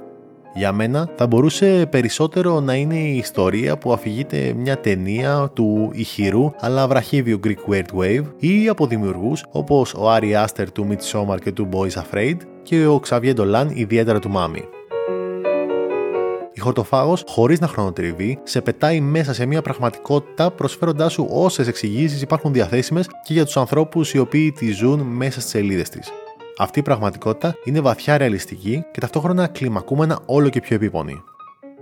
Για 0.54 0.72
μένα 0.72 1.08
θα 1.16 1.26
μπορούσε 1.26 1.86
περισσότερο 1.90 2.60
να 2.60 2.74
είναι 2.74 2.98
η 2.98 3.16
ιστορία 3.16 3.78
που 3.78 3.92
αφηγείται 3.92 4.54
μια 4.56 4.80
ταινία 4.80 5.50
του 5.54 5.90
ηχηρού 5.92 6.52
αλλά 6.60 6.88
βραχίβιου 6.88 7.40
Greek 7.44 7.72
Weird 7.72 8.00
Wave 8.00 8.24
ή 8.38 8.68
από 8.68 8.86
δημιουργούς 8.86 9.44
όπως 9.50 9.94
ο 9.94 10.10
Άρι 10.10 10.36
Άστερ 10.36 10.72
του 10.72 10.88
Midsommar 10.90 11.40
και 11.40 11.52
του 11.52 11.68
Boys 11.72 12.02
Afraid 12.02 12.36
και 12.62 12.86
ο 12.86 13.00
Xavier 13.08 13.34
Dolan 13.34 13.66
ιδιαίτερα 13.74 14.18
του 14.18 14.30
Mami. 14.36 14.75
Η 16.56 16.60
χορτοφάγο, 16.60 17.16
χωρίς 17.26 17.60
να 17.60 17.68
χρονοτριβεί, 17.68 18.38
σε 18.42 18.60
πετάει 18.60 19.00
μέσα 19.00 19.34
σε 19.34 19.46
μια 19.46 19.62
πραγματικότητα 19.62 20.50
προσφέροντάς 20.50 21.12
σου 21.12 21.26
όσες 21.30 21.68
εξηγήσεις 21.68 22.22
υπάρχουν 22.22 22.52
διαθέσιμες 22.52 23.06
και 23.24 23.32
για 23.32 23.44
τους 23.44 23.56
ανθρώπους 23.56 24.14
οι 24.14 24.18
οποίοι 24.18 24.52
τη 24.52 24.70
ζουν 24.72 25.00
μέσα 25.00 25.40
στις 25.40 25.50
σελίδες 25.50 25.88
της. 25.88 26.12
Αυτή 26.58 26.78
η 26.78 26.82
πραγματικότητα 26.82 27.54
είναι 27.64 27.80
βαθιά 27.80 28.18
ρεαλιστική 28.18 28.84
και 28.92 29.00
ταυτόχρονα 29.00 29.46
κλιμακούμενα 29.46 30.18
όλο 30.26 30.48
και 30.48 30.60
πιο 30.60 30.76
επίπονη. 30.76 31.22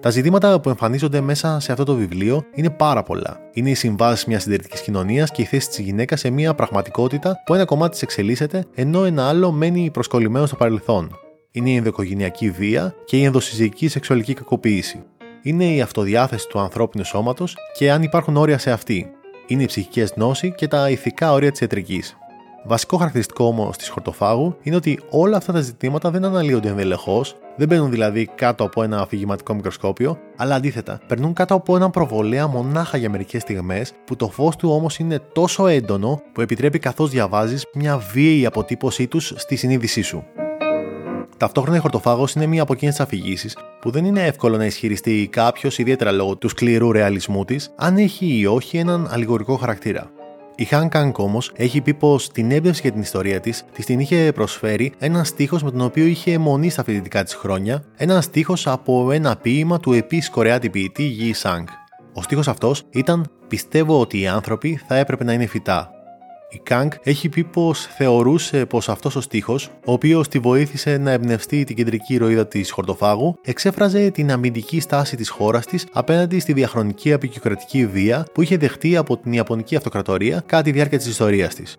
Τα 0.00 0.10
ζητήματα 0.10 0.60
που 0.60 0.68
εμφανίζονται 0.68 1.20
μέσα 1.20 1.60
σε 1.60 1.72
αυτό 1.72 1.84
το 1.84 1.94
βιβλίο 1.94 2.44
είναι 2.54 2.70
πάρα 2.70 3.02
πολλά. 3.02 3.40
Είναι 3.52 3.70
οι 3.70 3.74
συμβάσει 3.74 4.24
μιας 4.28 4.42
συντηρητικής 4.42 4.80
κοινωνίας 4.80 5.30
και 5.30 5.42
η 5.42 5.44
θέση 5.44 5.68
της 5.68 5.78
γυναίκας 5.78 6.20
σε 6.20 6.30
μια 6.30 6.54
πραγματικότητα 6.54 7.42
που 7.44 7.54
ένα 7.54 7.64
κομμάτι 7.64 7.90
της 7.90 8.02
εξελίσσεται, 8.02 8.66
ενώ 8.74 9.04
ένα 9.04 9.28
άλλο 9.28 9.52
μένει 9.52 9.90
προσκολλημένο 9.92 10.46
στο 10.46 10.56
παρελθόν. 10.56 11.18
Είναι 11.56 11.70
η 11.70 11.76
ενδοοικογενειακή 11.76 12.50
βία 12.50 12.94
και 13.04 13.16
η 13.16 13.24
ενδοσυζυγική 13.24 13.88
σεξουαλική 13.88 14.34
κακοποίηση. 14.34 15.02
Είναι 15.42 15.64
η 15.64 15.80
αυτοδιάθεση 15.80 16.48
του 16.48 16.58
ανθρώπινου 16.58 17.04
σώματος 17.04 17.56
και 17.78 17.92
αν 17.92 18.02
υπάρχουν 18.02 18.36
όρια 18.36 18.58
σε 18.58 18.70
αυτή. 18.70 19.10
Είναι 19.46 19.62
οι 19.62 19.66
ψυχικές 19.66 20.16
νόσοι 20.16 20.52
και 20.56 20.68
τα 20.68 20.90
ηθικά 20.90 21.32
όρια 21.32 21.50
της 21.50 21.60
ιατρικής. 21.60 22.16
Βασικό 22.64 22.96
χαρακτηριστικό 22.96 23.44
όμως 23.44 23.76
της 23.76 23.88
χορτοφάγου 23.88 24.56
είναι 24.62 24.76
ότι 24.76 25.00
όλα 25.10 25.36
αυτά 25.36 25.52
τα 25.52 25.60
ζητήματα 25.60 26.10
δεν 26.10 26.24
αναλύονται 26.24 26.68
ενδελεχώς, 26.68 27.36
δεν 27.56 27.68
μπαίνουν 27.68 27.90
δηλαδή 27.90 28.30
κάτω 28.34 28.64
από 28.64 28.82
ένα 28.82 29.00
αφηγηματικό 29.00 29.54
μικροσκόπιο, 29.54 30.18
αλλά 30.36 30.54
αντίθετα, 30.54 31.00
περνούν 31.06 31.32
κάτω 31.32 31.54
από 31.54 31.76
έναν 31.76 31.90
προβολέα 31.90 32.46
μονάχα 32.46 32.96
για 32.96 33.10
μερικές 33.10 33.42
στιγμές, 33.42 33.92
που 34.04 34.16
το 34.16 34.28
φως 34.30 34.56
του 34.56 34.70
όμως 34.70 34.98
είναι 34.98 35.18
τόσο 35.32 35.66
έντονο 35.66 36.22
που 36.32 36.40
επιτρέπει 36.40 36.78
καθώς 36.78 37.10
διαβάζεις 37.10 37.66
μια 37.74 37.98
βίαιη 37.98 38.46
αποτύπωσή 38.46 39.06
τους 39.06 39.32
στη 39.36 39.56
συνείδησή 39.56 40.02
σου. 40.02 40.24
Ταυτόχρονα 41.36 41.76
η 41.76 41.80
χορτοφάγος 41.80 42.32
είναι 42.32 42.46
μία 42.46 42.62
από 42.62 42.72
εκείνες 42.72 42.94
τις 42.94 43.04
αφηγήσεις 43.04 43.56
που 43.80 43.90
δεν 43.90 44.04
είναι 44.04 44.26
εύκολο 44.26 44.56
να 44.56 44.64
ισχυριστεί 44.64 45.28
κάποιος, 45.32 45.78
ιδιαίτερα 45.78 46.12
λόγω 46.12 46.36
του 46.36 46.48
σκληρού 46.48 46.92
ρεαλισμού 46.92 47.44
της, 47.44 47.70
αν 47.76 47.96
έχει 47.96 48.38
ή 48.38 48.46
όχι 48.46 48.76
έναν 48.76 49.08
αλληγορικό 49.10 49.56
χαρακτήρα. 49.56 50.10
Η 50.56 50.64
Χαν 50.64 50.88
Κανγκ 50.88 51.18
όμως 51.18 51.52
έχει 51.54 51.80
πει 51.80 51.94
πως 51.94 52.28
την 52.28 52.50
έμπνευση 52.50 52.80
για 52.80 52.92
την 52.92 53.00
ιστορία 53.00 53.40
της 53.40 53.64
της 53.72 53.84
την 53.84 54.00
είχε 54.00 54.32
προσφέρει 54.34 54.92
ένας 54.98 55.28
στίχος 55.28 55.62
με 55.62 55.70
τον 55.70 55.80
οποίο 55.80 56.04
είχε 56.04 56.32
εμμονή 56.32 56.70
στα 56.70 56.84
φοιτητικά 56.84 57.22
της 57.24 57.34
χρόνια, 57.34 57.84
ένας 57.96 58.24
στίχος 58.24 58.66
από 58.66 59.12
ένα 59.12 59.36
ποίημα 59.36 59.80
του 59.80 59.92
επίσης 59.92 60.30
Κορεάτη 60.30 60.70
ποιητή 60.70 61.02
Γι 61.02 61.32
Σανγκ. 61.32 61.66
Ο 62.12 62.22
στίχος 62.22 62.48
αυτός 62.48 62.82
ήταν 62.90 63.26
Πιστεύω 63.48 64.00
ότι 64.00 64.20
οι 64.20 64.26
άνθρωποι 64.26 64.80
θα 64.86 64.96
έπρεπε 64.96 65.24
να 65.24 65.32
είναι 65.32 65.46
φυτά. 65.46 65.93
Η 66.54 66.60
Κανγκ 66.62 66.92
έχει 67.02 67.28
πει 67.28 67.44
πως 67.44 67.86
θεωρούσε 67.96 68.66
πως 68.66 68.88
αυτός 68.88 69.16
ο 69.16 69.20
στίχος, 69.20 69.70
ο 69.84 69.92
οποίος 69.92 70.28
τη 70.28 70.38
βοήθησε 70.38 70.96
να 70.96 71.10
εμπνευστεί 71.10 71.64
την 71.64 71.76
κεντρική 71.76 72.14
ηρωίδα 72.14 72.46
της 72.46 72.70
Χορτοφάγου, 72.70 73.38
εξέφραζε 73.44 74.10
την 74.10 74.32
αμυντική 74.32 74.80
στάση 74.80 75.16
της 75.16 75.28
χώρας 75.28 75.66
της 75.66 75.86
απέναντι 75.92 76.38
στη 76.38 76.52
διαχρονική 76.52 77.12
αποικιοκρατική 77.12 77.86
βία 77.86 78.26
που 78.32 78.42
είχε 78.42 78.56
δεχτεί 78.56 78.96
από 78.96 79.16
την 79.16 79.32
Ιαπωνική 79.32 79.76
Αυτοκρατορία 79.76 80.42
κατά 80.46 80.62
τη 80.62 80.70
διάρκεια 80.70 80.98
της 80.98 81.06
ιστορίας 81.06 81.54
της. 81.54 81.76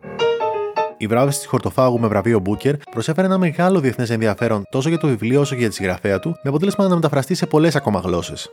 Η 0.98 1.08
βράβευση 1.08 1.40
της 1.40 1.48
Χορτοφάγου 1.48 2.00
με 2.00 2.08
βραβείο 2.08 2.40
Μπούκερ 2.40 2.78
προσέφερε 2.78 3.28
ένα 3.28 3.38
μεγάλο 3.38 3.80
διεθνές 3.80 4.10
ενδιαφέρον 4.10 4.64
τόσο 4.70 4.90
για 4.90 4.98
το 4.98 5.08
βιβλίο 5.08 5.42
όσο 5.42 5.54
και 5.54 5.60
για 5.60 5.70
τη 5.70 5.76
συγγραφέα 5.76 6.20
του, 6.20 6.30
με 6.30 6.50
αποτέλεσμα 6.50 6.88
να 6.88 6.96
μεταφραστεί 6.96 7.36
σε 7.36 7.46
πολλές 7.46 7.76
ακόμα 7.76 8.00
γλώσσες. 8.00 8.50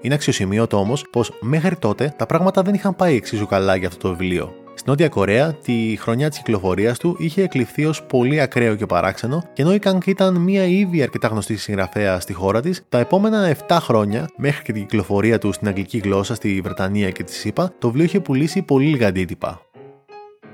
Είναι 0.00 0.14
αξιοσημείωτο 0.14 0.76
όμως 0.76 1.06
πως 1.10 1.32
μέχρι 1.40 1.76
τότε 1.76 2.14
τα 2.16 2.26
πράγματα 2.26 2.62
δεν 2.62 2.74
είχαν 2.74 2.96
πάει 2.96 3.16
εξίσου 3.16 3.46
καλά 3.46 3.76
για 3.76 3.88
αυτό 3.88 4.08
το 4.08 4.16
βιβλίο. 4.16 4.61
Στην 4.82 4.94
Νότια 4.94 5.08
Κορέα, 5.08 5.54
τη 5.54 5.96
χρονιά 5.98 6.28
της 6.28 6.38
κυκλοφορίας 6.38 6.98
του 6.98 7.16
είχε 7.18 7.42
εκλειφθεί 7.42 7.84
ως 7.84 8.02
πολύ 8.02 8.40
ακραίο 8.40 8.74
και 8.74 8.86
παράξενο, 8.86 9.44
και 9.52 9.62
ενώ 9.62 9.74
η 9.74 9.78
Κανκ 9.78 10.06
ήταν 10.06 10.36
μια 10.36 10.64
ήδη 10.64 11.02
αρκετά 11.02 11.28
γνωστή 11.28 11.56
συγγραφέα 11.56 12.20
στη 12.20 12.32
χώρα 12.32 12.60
της, 12.60 12.82
τα 12.88 12.98
επόμενα 12.98 13.56
7 13.68 13.78
χρόνια, 13.80 14.30
μέχρι 14.36 14.62
και 14.62 14.72
την 14.72 14.82
κυκλοφορία 14.82 15.38
του 15.38 15.52
στην 15.52 15.68
αγγλική 15.68 15.98
γλώσσα 15.98 16.34
στη 16.34 16.60
Βρετανία 16.64 17.10
και 17.10 17.22
τη 17.22 17.32
ΣΥΠΑ, 17.32 17.74
το 17.78 17.86
βιβλίο 17.86 18.04
είχε 18.04 18.20
πουλήσει 18.20 18.62
πολύ 18.62 18.86
λίγα 18.86 19.06
αντίτυπα. 19.06 19.60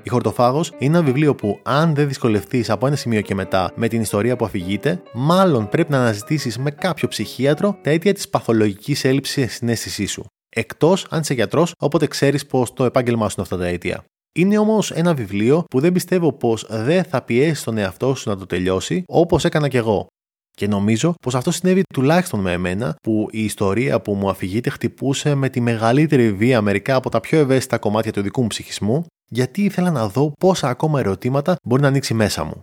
Η 0.03 0.09
Χορτοφάγος 0.09 0.71
είναι 0.77 0.97
ένα 0.97 1.05
βιβλίο 1.05 1.35
που, 1.35 1.59
αν 1.63 1.95
δεν 1.95 2.07
δυσκολευτείς 2.07 2.69
από 2.69 2.87
ένα 2.87 2.95
σημείο 2.95 3.21
και 3.21 3.35
μετά 3.35 3.71
με 3.75 3.87
την 3.87 4.01
ιστορία 4.01 4.35
που 4.35 4.45
αφηγείται, 4.45 5.01
μάλλον 5.13 5.69
πρέπει 5.69 5.91
να 5.91 5.97
αναζητήσεις 5.97 6.57
με 6.57 6.71
κάποιο 6.71 7.07
ψυχίατρο 7.07 7.77
τα 7.81 7.89
αίτια 7.89 8.13
της 8.13 8.29
παθολογικής 8.29 9.05
έλλειψης 9.05 9.53
συνέστησής 9.53 10.11
σου. 10.11 10.25
Εκτός 10.49 11.07
αν 11.09 11.19
είσαι 11.19 11.33
γιατρός, 11.33 11.73
οπότε 11.79 12.07
ξέρεις 12.07 12.45
πως 12.45 12.73
το 12.73 12.83
επάγγελμά 12.83 13.29
σου 13.29 13.35
είναι 13.37 13.47
αυτά 13.51 13.57
τα 13.57 13.65
αίτια. 13.65 14.03
Είναι 14.35 14.57
όμως 14.57 14.91
ένα 14.91 15.13
βιβλίο 15.13 15.63
που 15.69 15.79
δεν 15.79 15.91
πιστεύω 15.91 16.33
πως 16.33 16.65
δεν 16.69 17.03
θα 17.03 17.21
πιέσει 17.21 17.63
τον 17.63 17.77
εαυτό 17.77 18.15
σου 18.15 18.29
να 18.29 18.37
το 18.37 18.45
τελειώσει 18.45 19.03
όπως 19.07 19.45
έκανα 19.45 19.67
κι 19.67 19.77
εγώ. 19.77 20.07
Και 20.51 20.67
νομίζω 20.67 21.13
πως 21.21 21.35
αυτό 21.35 21.51
συνέβη 21.51 21.81
τουλάχιστον 21.93 22.39
με 22.39 22.51
εμένα, 22.51 22.95
που 23.03 23.27
η 23.31 23.43
ιστορία 23.43 24.01
που 24.01 24.13
μου 24.13 24.29
αφηγείται 24.29 24.69
χτυπούσε 24.69 25.35
με 25.35 25.49
τη 25.49 25.61
μεγαλύτερη 25.61 26.31
βία 26.31 26.61
μερικά 26.61 26.95
από 26.95 27.09
τα 27.09 27.19
πιο 27.19 27.39
ευαίσθητα 27.39 27.77
κομμάτια 27.77 28.11
του 28.11 28.21
δικού 28.21 28.41
μου 28.41 28.47
ψυχισμού, 28.47 29.05
γιατί 29.29 29.63
ήθελα 29.63 29.91
να 29.91 30.07
δω 30.07 30.31
πόσα 30.39 30.69
ακόμα 30.69 30.99
ερωτήματα 30.99 31.55
μπορεί 31.63 31.81
να 31.81 31.87
ανοίξει 31.87 32.13
μέσα 32.13 32.43
μου. 32.43 32.59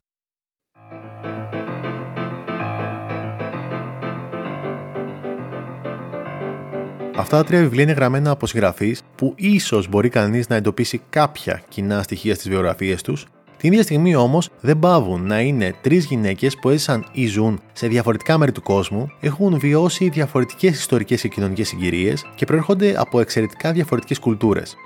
Αυτά 7.19 7.37
τα 7.37 7.45
τρία 7.45 7.61
βιβλία 7.61 7.83
είναι 7.83 7.93
γραμμένα 7.93 8.31
από 8.31 8.47
συγγραφείς 8.47 9.03
που 9.17 9.33
ίσως 9.37 9.89
μπορεί 9.89 10.09
κανείς 10.09 10.49
να 10.49 10.57
εντοπίσει 10.57 11.01
κάποια 11.11 11.63
κοινά 11.69 12.03
στοιχεία 12.03 12.35
στις 12.35 12.49
βιογραφίες 12.49 13.03
τους, 13.03 13.27
την 13.57 13.73
ίδια 13.73 13.83
στιγμή 13.83 14.15
όμως 14.15 14.49
δεν 14.61 14.79
πάβουν 14.79 15.27
να 15.27 15.41
είναι 15.41 15.75
τρεις 15.81 16.05
γυναίκες 16.05 16.57
που 16.57 16.69
έζησαν 16.69 17.07
ή 17.13 17.27
ζουν 17.27 17.61
σε 17.73 17.87
διαφορετικά 17.87 18.39
μέρη 18.39 18.53
του 18.53 18.63
κόσμου, 18.63 19.09
έχουν 19.21 19.59
βιώσει 19.59 20.09
διαφορετικές 20.09 20.79
ιστορικές 20.79 21.21
και 21.21 21.29
κοινωνικές 21.29 21.69
συγκυρίες 21.69 22.27
και 22.35 22.45
προέρχονται 22.45 22.95
από 22.97 23.21
εξαιρετικά 23.21 23.73
διαφορετικές 23.73 24.19
κουλτούρες. 24.19 24.77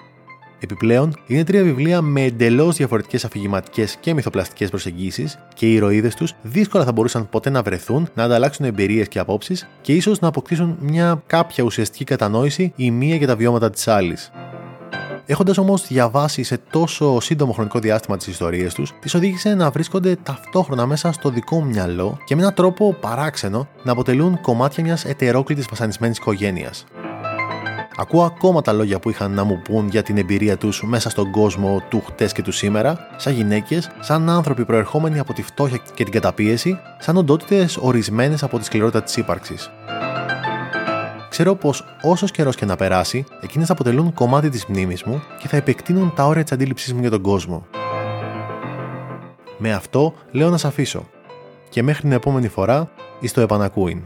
Επιπλέον, 0.62 1.14
είναι 1.26 1.44
τρία 1.44 1.62
βιβλία 1.62 2.02
με 2.02 2.22
εντελώς 2.22 2.76
διαφορετικές 2.76 3.24
αφηγηματικές 3.24 3.96
και 4.00 4.14
μυθοπλαστικές 4.14 4.70
προσεγγίσεις 4.70 5.38
και 5.54 5.66
οι 5.66 5.72
ηρωίδες 5.74 6.14
τους 6.14 6.34
δύσκολα 6.42 6.84
θα 6.84 6.92
μπορούσαν 6.92 7.28
ποτέ 7.28 7.50
να 7.50 7.62
βρεθούν, 7.62 8.08
να 8.14 8.24
ανταλλάξουν 8.24 8.64
εμπειρίες 8.64 9.08
και 9.08 9.18
απόψεις 9.18 9.68
και 9.80 9.92
ίσως 9.92 10.20
να 10.20 10.28
αποκτήσουν 10.28 10.76
μια 10.80 11.22
κάποια 11.26 11.64
ουσιαστική 11.64 12.04
κατανόηση 12.04 12.72
η 12.76 12.90
μία 12.90 13.16
για 13.16 13.26
τα 13.26 13.36
βιώματα 13.36 13.70
της 13.70 13.88
άλλης. 13.88 14.30
Έχοντας 15.26 15.58
όμως 15.58 15.86
διαβάσει 15.86 16.42
σε 16.42 16.60
τόσο 16.70 17.20
σύντομο 17.20 17.52
χρονικό 17.52 17.78
διάστημα 17.78 18.16
τις 18.16 18.26
ιστορίες 18.26 18.74
τους, 18.74 18.92
τις 19.00 19.14
οδήγησε 19.14 19.54
να 19.54 19.70
βρίσκονται 19.70 20.16
ταυτόχρονα 20.22 20.86
μέσα 20.86 21.12
στο 21.12 21.30
δικό 21.30 21.60
μου 21.60 21.66
μυαλό 21.66 22.18
και 22.24 22.34
με 22.34 22.40
έναν 22.40 22.54
τρόπο 22.54 22.96
παράξενο 23.00 23.68
να 23.82 23.92
αποτελούν 23.92 24.40
κομμάτια 24.40 24.84
μιας 24.84 25.04
ετερόκλητης 25.04 25.66
βασανισμένης 25.70 26.16
οικογένειας. 26.16 26.86
Ακούω 28.00 28.22
ακόμα 28.24 28.62
τα 28.62 28.72
λόγια 28.72 28.98
που 28.98 29.10
είχαν 29.10 29.32
να 29.32 29.44
μου 29.44 29.62
πούν 29.62 29.88
για 29.88 30.02
την 30.02 30.16
εμπειρία 30.16 30.56
τους 30.56 30.82
μέσα 30.84 31.10
στον 31.10 31.30
κόσμο 31.30 31.82
του 31.88 32.02
χτες 32.06 32.32
και 32.32 32.42
του 32.42 32.52
σήμερα, 32.52 32.98
σαν 33.16 33.32
γυναίκες, 33.32 33.90
σαν 34.00 34.30
άνθρωποι 34.30 34.64
προερχόμενοι 34.64 35.18
από 35.18 35.32
τη 35.32 35.42
φτώχεια 35.42 35.80
και 35.94 36.04
την 36.04 36.12
καταπίεση, 36.12 36.78
σαν 36.98 37.16
οντότητες 37.16 37.76
ορισμένες 37.76 38.42
από 38.42 38.58
τη 38.58 38.64
σκληρότητα 38.64 39.02
της 39.02 39.16
ύπαρξης. 39.16 39.70
Ξέρω 41.30 41.54
πως 41.54 41.84
όσος 42.02 42.30
καιρός 42.30 42.56
και 42.56 42.64
να 42.64 42.76
περάσει, 42.76 43.24
εκείνες 43.40 43.66
θα 43.66 43.72
αποτελούν 43.72 44.12
κομμάτι 44.12 44.48
της 44.48 44.66
μνήμης 44.66 45.02
μου 45.02 45.22
και 45.40 45.48
θα 45.48 45.56
επεκτείνουν 45.56 46.12
τα 46.14 46.24
όρια 46.26 46.42
της 46.42 46.52
αντίληψής 46.52 46.92
μου 46.92 47.00
για 47.00 47.10
τον 47.10 47.20
κόσμο. 47.20 47.66
Με 49.58 49.72
αυτό 49.72 50.14
λέω 50.30 50.50
να 50.50 50.56
σα 50.56 50.68
αφήσω. 50.68 51.08
Και 51.68 51.82
μέχρι 51.82 52.02
την 52.02 52.12
επόμενη 52.12 52.48
φορά, 52.48 52.90
εις 53.20 53.32
το 53.32 53.40
επανακούειν. 53.40 54.02